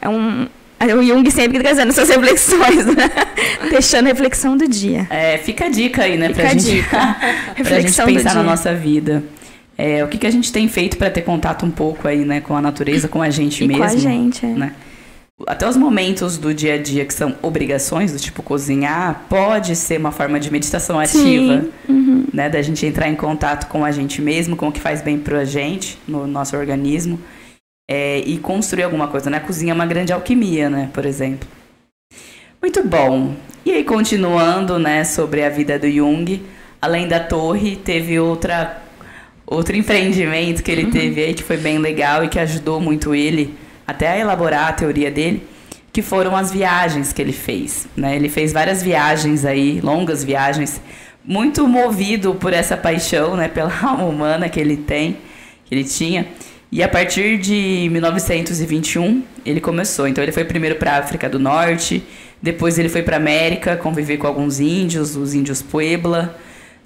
[0.00, 0.46] É um.
[0.78, 3.10] É o Jung sempre trazendo suas reflexões, né?
[3.70, 5.06] Deixando a reflexão do dia.
[5.10, 6.28] É, fica a dica aí, né?
[6.28, 7.16] Fica pra a gente, dica.
[7.62, 9.22] pra gente pensar na nossa vida.
[9.76, 12.40] É, o que, que a gente tem feito para ter contato um pouco aí, né,
[12.40, 13.82] com a natureza, com a gente e mesmo.
[13.82, 14.48] Com a gente, é.
[14.48, 14.72] né?
[15.46, 19.98] Até os momentos do dia a dia que são obrigações, do tipo cozinhar, pode ser
[19.98, 22.26] uma forma de meditação ativa, Uhum.
[22.32, 22.48] né?
[22.48, 25.44] Da gente entrar em contato com a gente mesmo, com o que faz bem pra
[25.44, 27.18] gente, no nosso organismo,
[27.90, 29.40] é, e construir alguma coisa, né?
[29.40, 30.90] Cozinha é uma grande alquimia, né?
[30.92, 31.48] Por exemplo.
[32.60, 33.34] Muito bom.
[33.64, 36.42] E aí, continuando, né, sobre a vida do Jung,
[36.80, 38.82] além da torre, teve outra,
[39.46, 43.54] outro empreendimento que ele teve aí que foi bem legal e que ajudou muito ele
[43.90, 45.46] até elaborar a teoria dele,
[45.92, 47.88] que foram as viagens que ele fez.
[47.96, 48.16] Né?
[48.16, 50.80] Ele fez várias viagens aí, longas viagens,
[51.24, 55.18] muito movido por essa paixão, né, pela alma humana que ele tem,
[55.64, 56.26] que ele tinha.
[56.72, 60.06] E a partir de 1921 ele começou.
[60.06, 62.02] Então ele foi primeiro para a África do Norte,
[62.40, 66.38] depois ele foi para América conviver com alguns índios, os índios Puebla.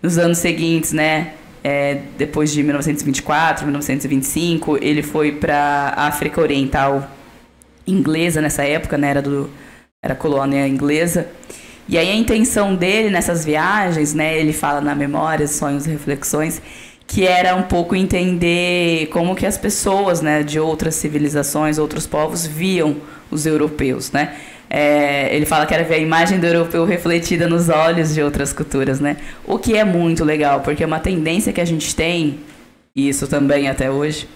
[0.02, 1.32] Nos anos seguintes, né,
[1.64, 7.10] é, depois de 1924, 1925, ele foi para África Oriental
[7.86, 9.50] inglesa nessa época, né, era do
[10.02, 11.26] era colônia inglesa.
[11.88, 16.60] E aí a intenção dele nessas viagens, né, ele fala na Memórias, Sonhos Reflexões,
[17.06, 22.46] que era um pouco entender como que as pessoas, né, de outras civilizações, outros povos
[22.46, 22.96] viam
[23.30, 24.36] os europeus, né?
[24.76, 28.52] É, ele fala que era ver a imagem do europeu refletida nos olhos de outras
[28.52, 29.18] culturas, né?
[29.46, 32.40] O que é muito legal, porque é uma tendência que a gente tem,
[32.96, 34.26] e isso também até hoje,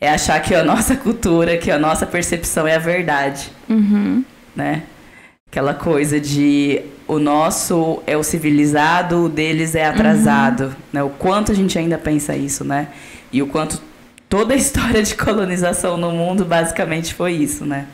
[0.00, 4.22] é achar que a nossa cultura, que a nossa percepção é a verdade, Uhum.
[4.54, 4.84] né?
[5.50, 11.02] Aquela coisa de o nosso é o civilizado, o deles é atrasado, né?
[11.02, 12.86] O quanto a gente ainda pensa isso, né?
[13.32, 13.82] E o quanto
[14.28, 17.86] toda a história de colonização no mundo basicamente foi isso, né?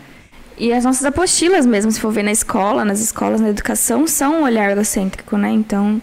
[0.58, 4.40] E as nossas apostilas mesmo, se for ver na escola, nas escolas, na educação, são
[4.40, 5.50] um olhar egocêntrico, né?
[5.50, 6.02] Então,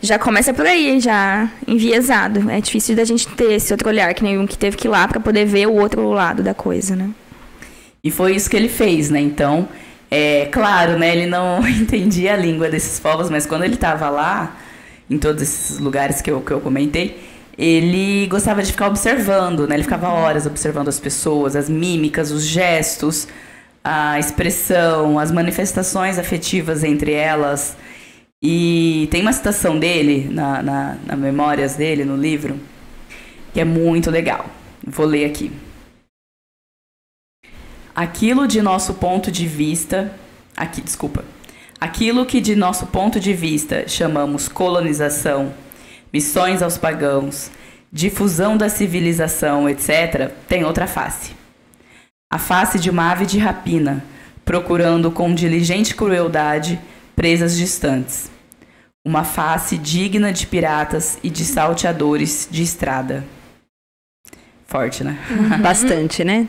[0.00, 2.50] já começa por aí, já enviesado.
[2.50, 4.90] É difícil da gente ter esse outro olhar, que nem um que teve que ir
[4.90, 7.10] lá para poder ver o outro lado da coisa, né?
[8.02, 9.20] E foi isso que ele fez, né?
[9.20, 9.68] Então,
[10.10, 11.14] é claro, né?
[11.14, 14.56] Ele não entendia a língua desses povos, mas quando ele estava lá,
[15.08, 17.22] em todos esses lugares que eu, que eu comentei,
[17.56, 19.76] ele gostava de ficar observando, né?
[19.76, 23.28] Ele ficava horas observando as pessoas, as mímicas, os gestos,
[23.84, 27.76] a expressão, as manifestações afetivas entre elas.
[28.42, 32.58] E tem uma citação dele, na, na, na memórias dele, no livro,
[33.52, 34.46] que é muito legal.
[34.84, 35.52] Vou ler aqui.
[37.94, 40.12] Aquilo de nosso ponto de vista.
[40.56, 41.24] Aqui, desculpa.
[41.80, 45.52] Aquilo que de nosso ponto de vista chamamos colonização,
[46.12, 47.50] missões aos pagãos,
[47.92, 51.41] difusão da civilização, etc., tem outra face.
[52.32, 54.02] A face de uma ave de rapina,
[54.42, 56.80] procurando com diligente crueldade
[57.14, 58.30] presas distantes.
[59.06, 63.22] Uma face digna de piratas e de salteadores de estrada.
[64.66, 65.18] Forte, né?
[65.60, 66.48] Bastante, né?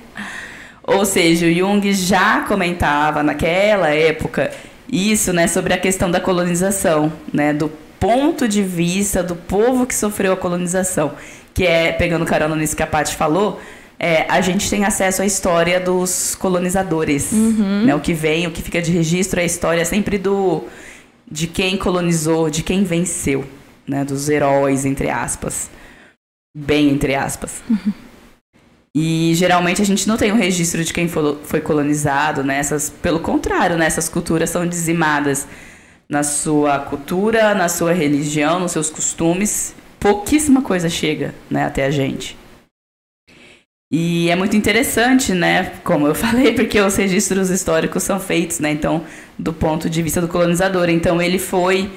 [0.84, 4.52] Ou seja, o Jung já comentava naquela época
[4.90, 7.70] isso, né, sobre a questão da colonização, né, do
[8.00, 11.12] ponto de vista do povo que sofreu a colonização,
[11.54, 13.60] que é, pegando carona nisso que a Paty falou,
[14.04, 17.32] é, a gente tem acesso à história dos colonizadores,
[17.86, 20.64] né, o que vem, o que fica de registro é a história sempre do
[21.32, 23.46] de quem colonizou, de quem venceu,
[23.88, 25.70] né, dos heróis entre aspas,
[26.56, 27.62] bem entre aspas.
[28.96, 32.60] E geralmente a gente não tem um registro de quem fo- foi colonizado, né?
[32.60, 33.86] Essas, pelo contrário, né?
[33.88, 35.48] essas culturas são dizimadas
[36.08, 39.74] na sua cultura, na sua religião, nos seus costumes.
[40.00, 42.38] Pouquíssima coisa chega né, até a gente.
[43.96, 45.74] E é muito interessante, né?
[45.84, 48.72] Como eu falei, porque os registros históricos são feitos, né?
[48.72, 49.04] Então,
[49.38, 50.90] do ponto de vista do colonizador.
[50.90, 51.92] Então, ele foi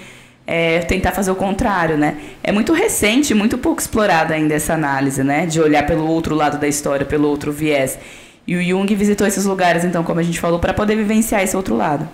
[0.46, 2.18] é, tentar fazer o contrário, né?
[2.42, 5.46] É muito recente, muito pouco explorada ainda essa análise, né?
[5.46, 7.98] De olhar pelo outro lado da história, pelo outro viés.
[8.46, 11.56] E o Jung visitou esses lugares, então, como a gente falou, para poder vivenciar esse
[11.56, 12.06] outro lado.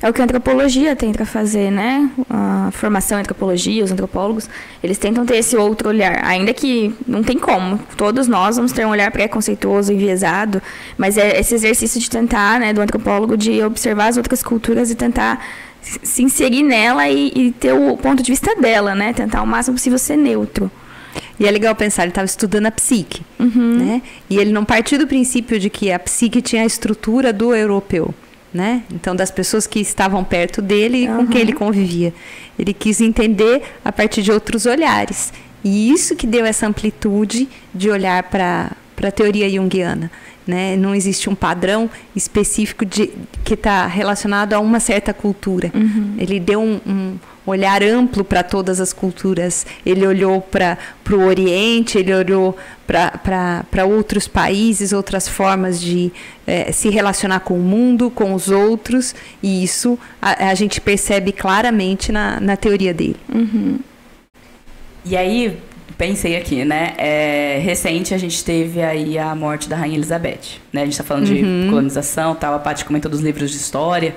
[0.00, 2.10] É o que a antropologia tenta fazer, né?
[2.30, 4.48] A formação em antropologia, os antropólogos,
[4.82, 7.78] eles tentam ter esse outro olhar, ainda que não tem como.
[7.96, 10.62] Todos nós vamos ter um olhar preconceituoso, enviesado,
[10.96, 14.94] mas é esse exercício de tentar, né, do antropólogo, de observar as outras culturas e
[14.94, 15.44] tentar
[15.80, 19.12] se inserir nela e, e ter o ponto de vista dela, né?
[19.12, 20.70] Tentar o máximo possível ser neutro.
[21.40, 23.22] E é legal pensar, ele estava estudando a psique,
[23.78, 24.02] né?
[24.28, 28.14] E ele não partiu do princípio de que a psique tinha a estrutura do europeu,
[28.52, 28.82] né?
[28.92, 32.12] Então, das pessoas que estavam perto dele e com quem ele convivia.
[32.58, 35.32] Ele quis entender a partir de outros olhares.
[35.62, 38.72] E isso que deu essa amplitude de olhar para
[39.02, 40.10] a teoria junguiana.
[40.46, 40.76] Né?
[40.76, 43.10] Não existe um padrão específico de,
[43.44, 45.70] que está relacionado a uma certa cultura.
[45.74, 46.14] Uhum.
[46.18, 47.18] Ele deu um, um
[47.48, 49.66] olhar amplo para todas as culturas.
[49.84, 50.78] Ele olhou para
[51.10, 56.12] o Oriente, ele olhou para outros países, outras formas de
[56.46, 61.32] é, se relacionar com o mundo, com os outros, e isso a, a gente percebe
[61.32, 63.16] claramente na, na teoria dele.
[63.32, 63.78] Uhum.
[65.04, 65.58] E aí,
[65.98, 66.94] pensei aqui, né?
[66.96, 70.60] É, recente a gente teve aí a morte da Rainha Elizabeth.
[70.72, 70.82] Né?
[70.82, 71.64] A gente está falando uhum.
[71.64, 74.14] de colonização tal, a Paty comentou dos livros de história.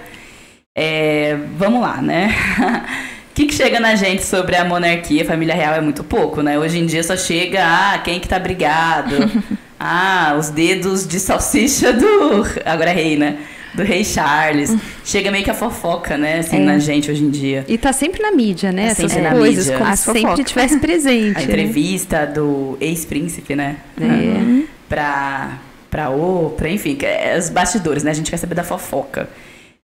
[0.76, 2.34] É, vamos lá, né?
[3.32, 6.42] O que, que, chega na gente sobre a monarquia, a família real é muito pouco,
[6.42, 6.60] né?
[6.60, 9.16] Hoje em dia só chega, ah, quem que tá brigado?
[9.80, 12.46] ah, os dedos de salsicha do.
[12.66, 13.38] Agora é rei, né?
[13.74, 14.76] Do rei Charles.
[15.06, 16.40] Chega meio que a fofoca, né?
[16.40, 16.60] Assim, é.
[16.60, 17.64] na gente hoje em dia.
[17.70, 18.94] E tá sempre na mídia, né?
[18.94, 19.80] Tá Essas coisas, mídia.
[19.80, 21.38] como se sempre tivesse presente.
[21.38, 21.44] A né?
[21.46, 23.78] entrevista do ex-príncipe, né?
[23.98, 24.04] É.
[24.04, 24.66] Uhum.
[24.90, 25.58] Pra,
[25.90, 28.12] pra Oprah, enfim, é, os bastidores, né?
[28.12, 29.30] A gente quer saber da fofoca.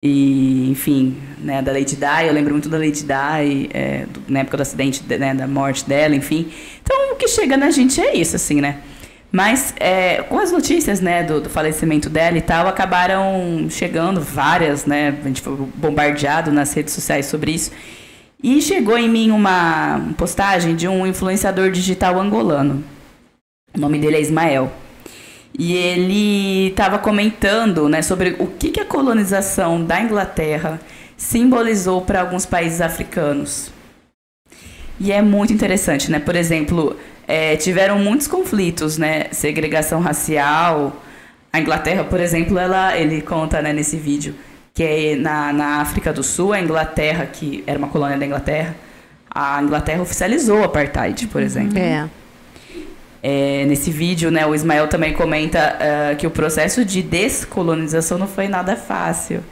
[0.03, 4.41] E, enfim, né, da Lady Di, eu lembro muito da Lady Di, é, do, na
[4.41, 6.51] época do acidente, né, da morte dela, enfim.
[6.83, 8.79] Então, o que chega na gente é isso, assim, né?
[9.31, 14.87] Mas, é, com as notícias, né, do, do, falecimento dela e tal, acabaram chegando várias,
[14.87, 15.19] né?
[15.23, 17.71] A gente foi bombardeado nas redes sociais sobre isso.
[18.43, 22.83] E chegou em mim uma postagem de um influenciador digital angolano.
[23.77, 24.73] O nome dele é Ismael.
[25.59, 30.81] E ele estava comentando né, sobre o que, que a colonização da Inglaterra
[31.17, 33.73] simbolizou para alguns países africanos.
[34.99, 36.19] E é muito interessante, né?
[36.19, 36.97] Por exemplo,
[37.27, 39.27] é, tiveram muitos conflitos, né?
[39.33, 41.03] Segregação racial.
[41.53, 44.35] A Inglaterra, por exemplo, ela, ele conta né, nesse vídeo
[44.73, 48.75] que é na, na África do Sul, a Inglaterra, que era uma colônia da Inglaterra,
[49.31, 51.79] a Inglaterra oficializou o apartheid, por exemplo.
[51.79, 52.09] É.
[53.23, 58.27] É, nesse vídeo, né, o Ismael também comenta uh, que o processo de descolonização não
[58.27, 59.43] foi nada fácil.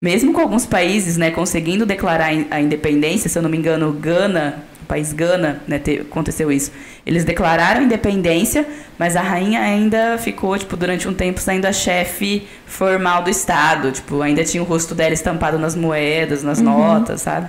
[0.00, 4.64] Mesmo com alguns países né, conseguindo declarar a independência, se eu não me engano, Gana,
[4.82, 6.72] o país Gana, né, te, aconteceu isso.
[7.06, 8.66] Eles declararam a independência,
[8.98, 13.92] mas a rainha ainda ficou, tipo, durante um tempo sendo a chefe formal do Estado.
[13.92, 16.64] Tipo, ainda tinha o rosto dela estampado nas moedas, nas uhum.
[16.64, 17.48] notas, sabe?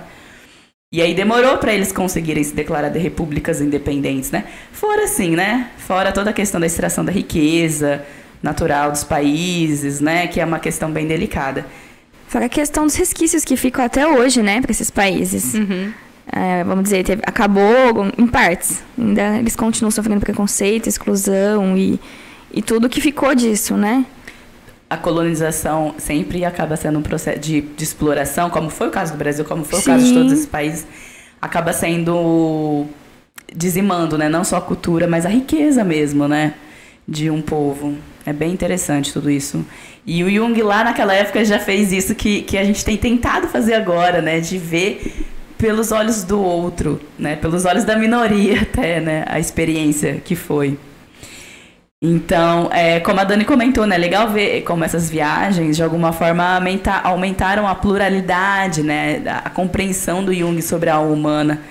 [0.94, 4.44] E aí demorou para eles conseguirem se declarar de repúblicas independentes, né?
[4.70, 5.70] Fora assim, né?
[5.76, 8.04] Fora toda a questão da extração da riqueza
[8.40, 10.28] natural dos países, né?
[10.28, 11.66] Que é uma questão bem delicada.
[12.28, 14.60] Fora a questão dos resquícios que ficam até hoje, né?
[14.60, 15.54] Para esses países.
[15.54, 15.92] Uhum.
[16.30, 17.64] É, vamos dizer, teve, acabou
[18.16, 18.80] em partes.
[18.96, 21.98] Ainda eles continuam sofrendo preconceito, exclusão e,
[22.52, 24.06] e tudo que ficou disso, né?
[24.94, 29.18] A colonização sempre acaba sendo um processo de, de exploração, como foi o caso do
[29.18, 29.90] Brasil, como foi Sim.
[29.90, 30.86] o caso de todos esses países,
[31.42, 32.86] acaba sendo
[33.54, 34.28] dizimando, né?
[34.28, 36.54] Não só a cultura, mas a riqueza mesmo, né?
[37.06, 37.96] De um povo.
[38.24, 39.64] É bem interessante tudo isso.
[40.06, 43.48] E o Jung lá naquela época já fez isso que, que a gente tem tentado
[43.48, 44.40] fazer agora, né?
[44.40, 45.26] De ver
[45.58, 47.36] pelos olhos do outro, né?
[47.36, 49.24] Pelos olhos da minoria até, né?
[49.26, 50.78] A experiência que foi.
[52.06, 56.56] Então, é, como a Dani comentou, né, legal ver como essas viagens de alguma forma
[56.56, 61.62] aumenta, aumentaram a pluralidade, né, a compreensão do Jung sobre a alma humana,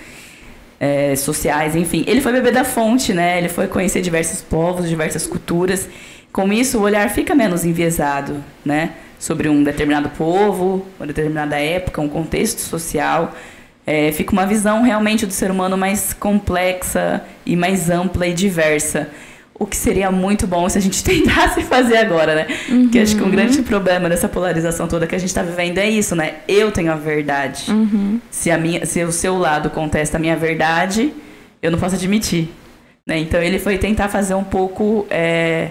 [0.79, 2.03] é, sociais, enfim.
[2.07, 5.87] Ele foi beber da fonte, né, ele foi conhecer diversos povos, diversas culturas.
[6.31, 12.01] Com isso, o olhar fica menos enviesado, né, sobre um determinado povo, uma determinada época,
[12.01, 13.35] um contexto social.
[13.85, 19.09] É, fica uma visão realmente do ser humano mais complexa e mais ampla e diversa
[19.55, 22.47] o que seria muito bom se a gente tentasse fazer agora, né?
[22.69, 22.89] Uhum.
[22.89, 25.89] Que acho que um grande problema dessa polarização toda que a gente está vivendo é
[25.89, 26.35] isso, né?
[26.47, 27.69] Eu tenho a verdade.
[27.69, 28.19] Uhum.
[28.29, 31.13] Se, a minha, se o seu lado contesta a minha verdade,
[31.61, 32.49] eu não posso admitir.
[33.05, 33.19] Né?
[33.19, 35.05] Então ele foi tentar fazer um pouco.
[35.09, 35.69] É,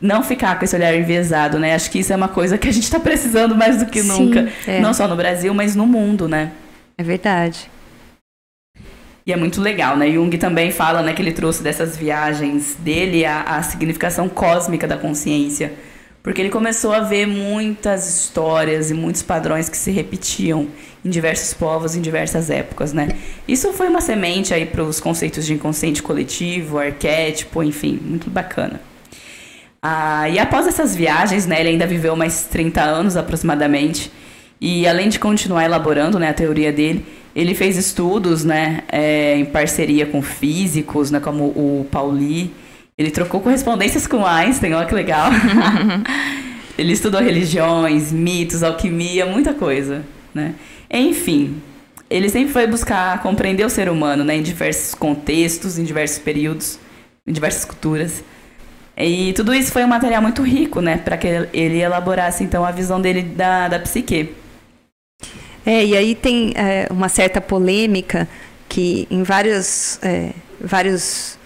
[0.00, 1.74] não ficar com esse olhar enviesado, né?
[1.74, 4.08] Acho que isso é uma coisa que a gente está precisando mais do que Sim,
[4.08, 4.52] nunca.
[4.66, 4.78] É.
[4.80, 6.52] Não só no Brasil, mas no mundo, né?
[6.98, 7.70] É verdade.
[9.26, 10.10] E é muito legal, né?
[10.10, 14.98] Jung também fala né, que ele trouxe dessas viagens dele a, a significação cósmica da
[14.98, 15.72] consciência.
[16.22, 20.68] Porque ele começou a ver muitas histórias e muitos padrões que se repetiam
[21.04, 23.08] em diversos povos, em diversas épocas, né?
[23.46, 28.80] Isso foi uma semente aí para os conceitos de inconsciente coletivo, arquétipo, enfim, muito bacana.
[29.82, 34.10] Ah, e após essas viagens, né, ele ainda viveu mais 30 anos aproximadamente.
[34.58, 37.04] E além de continuar elaborando né, a teoria dele,
[37.34, 42.52] ele fez estudos, né, é, em parceria com físicos, né, como o Pauli.
[42.96, 45.30] Ele trocou correspondências com Einstein, olha que legal.
[46.78, 50.54] ele estudou religiões, mitos, alquimia, muita coisa, né?
[50.88, 51.60] Enfim,
[52.08, 56.78] ele sempre foi buscar compreender o ser humano, né, em diversos contextos, em diversos períodos,
[57.26, 58.22] em diversas culturas.
[58.96, 62.70] E tudo isso foi um material muito rico, né, para que ele elaborasse então a
[62.70, 64.32] visão dele da, da psique.
[65.66, 68.28] É, e aí tem é, uma certa polêmica
[68.68, 71.38] que em vários, é, vários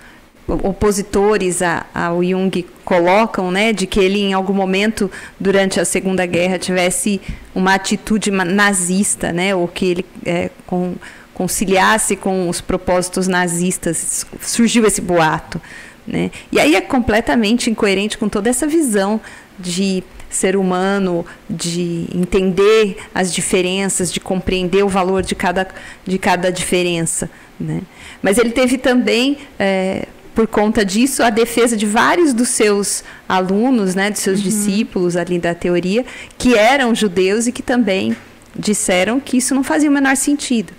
[0.47, 6.25] opositores a, ao Jung colocam, né, de que ele em algum momento durante a Segunda
[6.25, 7.21] Guerra tivesse
[7.55, 10.95] uma atitude nazista, né, ou que ele é, com,
[11.35, 14.27] conciliasse com os propósitos nazistas.
[14.41, 15.61] Surgiu esse boato,
[16.07, 16.31] né?
[16.51, 19.21] E aí é completamente incoerente com toda essa visão
[19.59, 25.67] de ser humano, de entender as diferenças, de compreender o valor de cada,
[26.07, 27.31] de cada diferença.
[27.59, 27.83] Né?
[28.23, 33.95] Mas ele teve também, é, por conta disso, a defesa de vários dos seus alunos,
[33.95, 34.45] né, de seus uhum.
[34.45, 36.05] discípulos ali da teoria,
[36.37, 38.17] que eram judeus e que também
[38.55, 40.73] disseram que isso não fazia o menor sentido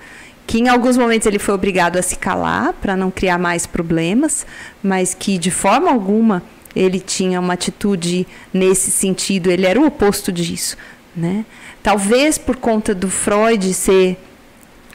[0.50, 4.48] que em alguns momentos ele foi obrigado a se calar para não criar mais problemas,
[4.82, 6.42] mas que de forma alguma
[6.76, 10.78] ele tinha uma atitude nesse sentido, ele era o oposto disso,
[11.16, 11.46] né?
[11.82, 14.18] Talvez por conta do Freud ser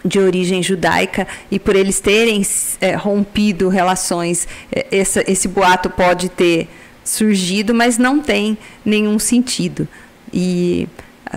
[0.05, 2.43] de origem judaica e por eles terem
[2.81, 6.69] é, rompido relações, é, essa, esse boato pode ter
[7.03, 9.89] surgido, mas não tem nenhum sentido.
[10.33, 10.89] E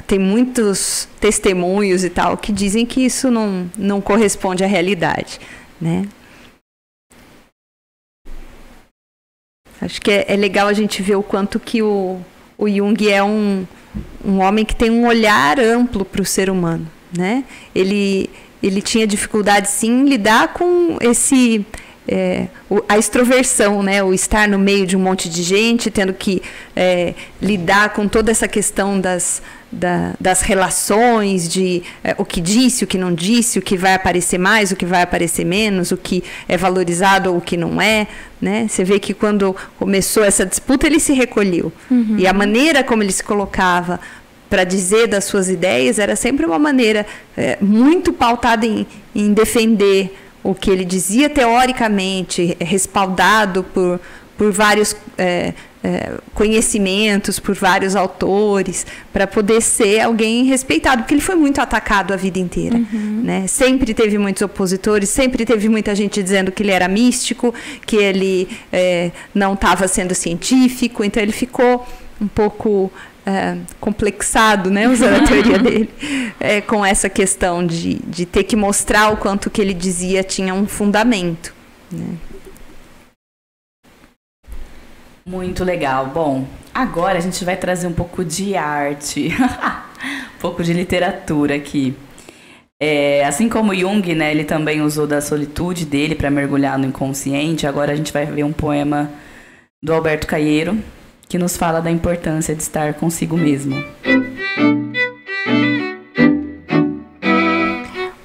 [0.05, 5.39] tem muitos testemunhos e tal que dizem que isso não, não corresponde à realidade,
[5.79, 6.05] né?
[9.81, 12.19] Acho que é, é legal a gente ver o quanto que o,
[12.57, 13.65] o Jung é um,
[14.25, 17.43] um homem que tem um olhar amplo para o ser humano, né?
[17.75, 18.29] Ele,
[18.61, 21.65] ele tinha dificuldade, sim, em lidar com esse
[22.07, 22.47] é,
[22.87, 24.01] a extroversão, né?
[24.01, 26.41] o estar no meio de um monte de gente, tendo que
[26.75, 29.41] é, lidar com toda essa questão das,
[29.77, 33.93] da, das relações, de é, o que disse, o que não disse, o que vai
[33.93, 37.81] aparecer mais, o que vai aparecer menos, o que é valorizado ou o que não
[37.81, 38.07] é.
[38.41, 38.67] Né?
[38.67, 41.71] Você vê que quando começou essa disputa, ele se recolheu.
[41.89, 42.15] Uhum.
[42.17, 43.99] E a maneira como ele se colocava
[44.49, 47.05] para dizer das suas ideias era sempre uma maneira
[47.35, 53.99] é, muito pautada em, em defender o que ele dizia teoricamente, respaldado por,
[54.37, 61.21] por vários é, é, conhecimentos, por vários autores, para poder ser alguém respeitado, porque ele
[61.21, 62.75] foi muito atacado a vida inteira.
[62.75, 63.21] Uhum.
[63.23, 63.47] Né?
[63.47, 67.53] Sempre teve muitos opositores, sempre teve muita gente dizendo que ele era místico,
[67.85, 71.87] que ele é, não estava sendo científico, então ele ficou
[72.19, 72.91] um pouco
[73.25, 75.89] é, complexado, né, usando a teoria dele,
[76.39, 80.53] é, com essa questão de, de ter que mostrar o quanto que ele dizia tinha
[80.53, 81.53] um fundamento.
[81.91, 82.05] Né?
[85.27, 86.05] Muito legal.
[86.05, 89.27] Bom, agora a gente vai trazer um pouco de arte,
[90.37, 91.93] um pouco de literatura aqui.
[92.79, 97.67] É, assim como Jung, né, ele também usou da solitude dele para mergulhar no inconsciente.
[97.67, 99.11] Agora a gente vai ver um poema
[99.83, 100.81] do Alberto Caieiro,
[101.27, 103.75] que nos fala da importância de estar consigo mesmo.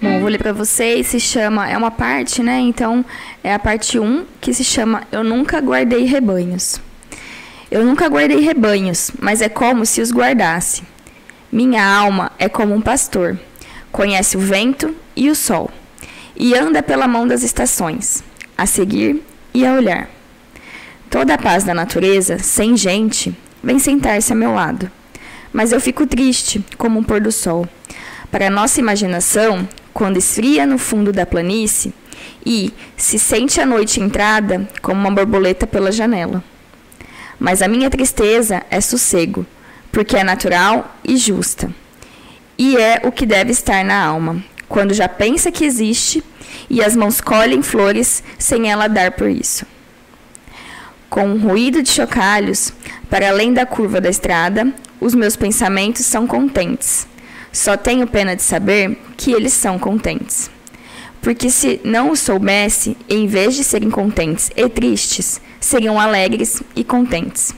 [0.00, 2.60] Bom, vou ler para vocês, se chama, é uma parte, né?
[2.60, 3.04] Então,
[3.42, 6.80] é a parte 1, que se chama Eu nunca guardei rebanhos.
[7.72, 10.82] Eu nunca guardei rebanhos, mas é como se os guardasse.
[11.50, 13.40] Minha alma é como um pastor,
[13.90, 15.70] conhece o vento e o sol,
[16.36, 18.22] e anda pela mão das estações,
[18.58, 19.22] a seguir
[19.54, 20.10] e a olhar.
[21.08, 24.90] Toda a paz da natureza, sem gente, vem sentar-se a meu lado.
[25.50, 27.66] Mas eu fico triste, como um pôr do sol.
[28.30, 31.94] Para nossa imaginação, quando esfria no fundo da planície,
[32.44, 36.44] e se sente a noite entrada como uma borboleta pela janela.
[37.42, 39.44] Mas a minha tristeza é sossego,
[39.90, 41.74] porque é natural e justa.
[42.56, 46.22] E é o que deve estar na alma, quando já pensa que existe
[46.70, 49.66] e as mãos colhem flores sem ela dar por isso.
[51.10, 52.72] Com um ruído de chocalhos,
[53.10, 57.08] para além da curva da estrada, os meus pensamentos são contentes.
[57.52, 60.48] Só tenho pena de saber que eles são contentes.
[61.22, 66.82] Porque se não o soubesse, em vez de serem contentes e tristes, seriam alegres e
[66.82, 67.54] contentes.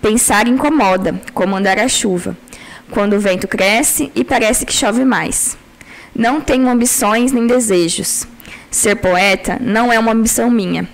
[0.00, 2.36] Pensar incomoda, como andar a chuva,
[2.90, 5.58] quando o vento cresce e parece que chove mais.
[6.16, 8.26] Não tenho ambições nem desejos.
[8.70, 10.88] Ser poeta não é uma ambição minha,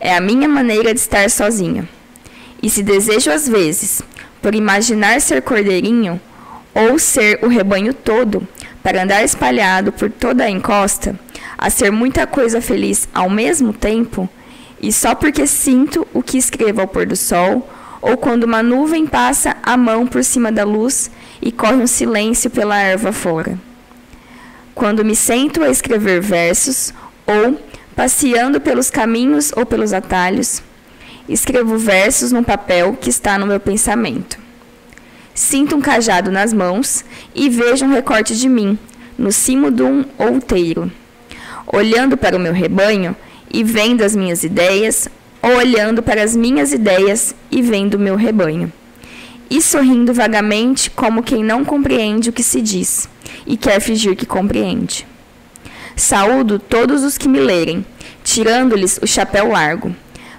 [0.00, 1.86] é a minha maneira de estar sozinha.
[2.62, 4.02] E se desejo às vezes,
[4.40, 6.18] por imaginar ser cordeirinho,
[6.74, 8.46] ou ser o rebanho todo,
[8.82, 11.18] para andar espalhado por toda a encosta,
[11.56, 14.28] a ser muita coisa feliz ao mesmo tempo,
[14.80, 17.68] e só porque sinto o que escrevo ao pôr do sol,
[18.00, 21.10] ou quando uma nuvem passa a mão por cima da luz
[21.42, 23.58] e corre um silêncio pela erva fora.
[24.74, 26.94] quando me sento a escrever versos
[27.26, 27.60] ou
[27.94, 30.62] passeando pelos caminhos ou pelos atalhos,
[31.28, 34.38] escrevo versos num papel que está no meu pensamento.
[35.34, 37.04] Sinto um cajado nas mãos
[37.34, 38.78] e vejo um recorte de mim,
[39.18, 40.90] no cimo de um outeiro.
[41.66, 43.14] Olhando para o meu rebanho
[43.52, 45.08] e vendo as minhas ideias,
[45.42, 48.72] ou olhando para as minhas ideias e vendo o meu rebanho.
[49.48, 53.08] E sorrindo vagamente, como quem não compreende o que se diz
[53.46, 55.06] e quer fingir que compreende.
[55.96, 57.84] Saúdo todos os que me lerem,
[58.22, 59.94] tirando-lhes o chapéu largo.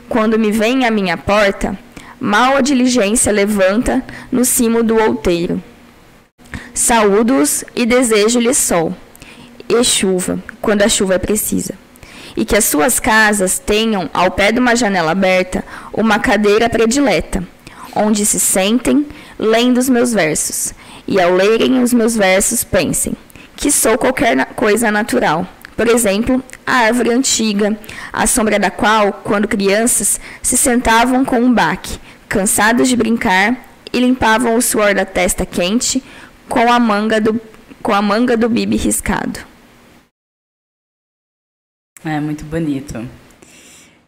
[0.08, 1.78] Quando me vem à minha porta,
[2.22, 5.62] mal a diligência levanta no cimo do outeiro.
[6.72, 8.96] Saúdo-os e desejo-lhes sol
[9.68, 11.74] e chuva, quando a chuva é precisa.
[12.38, 17.44] E que as suas casas tenham, ao pé de uma janela aberta, uma cadeira predileta,
[17.96, 19.06] onde se sentem,
[19.40, 20.74] lendo os meus versos,
[21.08, 23.14] e ao lerem os meus versos pensem
[23.56, 25.46] que sou qualquer coisa natural.
[25.82, 27.76] Por exemplo, a árvore antiga,
[28.14, 31.98] à sombra da qual, quando crianças, se sentavam com um baque,
[32.30, 36.04] cansados de brincar, e limpavam o suor da testa quente
[36.48, 37.42] com a manga do,
[37.82, 39.40] com a manga do bibe riscado.
[42.06, 43.00] É muito bonito.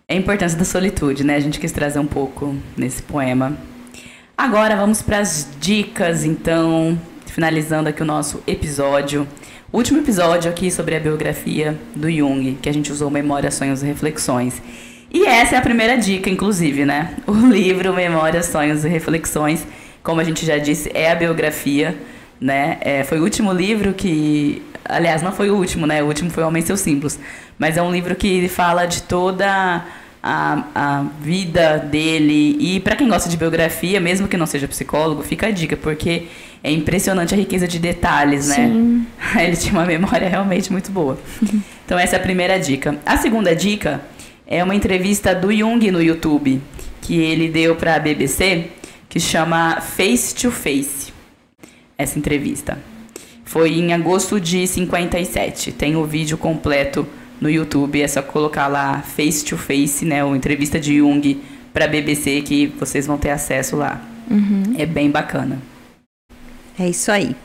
[0.08, 1.38] É a importância da solitude, né?
[1.38, 3.58] A gente quis trazer um pouco nesse poema.
[4.38, 9.28] Agora vamos para as dicas, então, finalizando aqui o nosso episódio.
[9.74, 13.82] O último episódio aqui sobre a biografia do Jung, que a gente usou Memória, Sonhos
[13.82, 14.62] e Reflexões.
[15.12, 17.16] E essa é a primeira dica, inclusive, né?
[17.26, 19.66] O livro Memória, Sonhos e Reflexões,
[20.04, 21.98] como a gente já disse, é a biografia,
[22.40, 22.78] né?
[22.82, 24.62] É, foi o último livro que.
[24.86, 26.04] Aliás, não foi o último, né?
[26.04, 27.18] O último foi Homem e Seus Símbolos.
[27.58, 29.84] Mas é um livro que fala de toda
[30.24, 32.56] a, a vida dele.
[32.58, 36.28] E para quem gosta de biografia, mesmo que não seja psicólogo, fica a dica, porque
[36.64, 38.70] é impressionante a riqueza de detalhes, né?
[38.70, 39.06] Sim.
[39.38, 41.20] Ele tinha uma memória realmente muito boa.
[41.86, 42.98] Então essa é a primeira dica.
[43.06, 44.02] A segunda dica
[44.48, 46.62] é uma entrevista do Jung no YouTube,
[47.02, 48.68] que ele deu para a BBC,
[49.10, 51.12] que chama Face to Face.
[51.98, 52.80] Essa entrevista.
[53.44, 55.74] Foi em agosto de 57.
[55.74, 57.06] Tem o vídeo completo
[57.44, 61.42] no YouTube, é só colocar lá Face to Face, né, ou entrevista de Jung
[61.74, 64.02] para BBC que vocês vão ter acesso lá.
[64.32, 64.76] Uhum.
[64.78, 65.60] É bem bacana.
[66.80, 67.36] É isso aí.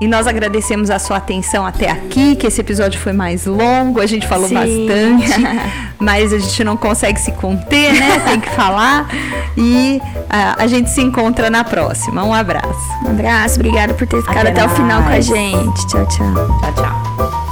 [0.00, 4.06] E nós agradecemos a sua atenção até aqui, que esse episódio foi mais longo, a
[4.06, 4.54] gente falou Sim.
[4.54, 5.64] bastante,
[5.98, 8.18] mas a gente não consegue se conter, né?
[8.28, 9.08] Tem que falar.
[9.56, 12.24] E ah, a gente se encontra na próxima.
[12.24, 12.92] Um abraço.
[13.04, 15.86] Um abraço, obrigada por ter ficado Até até, o final com a gente.
[15.86, 16.34] Tchau, tchau.
[16.60, 17.43] Tchau, tchau.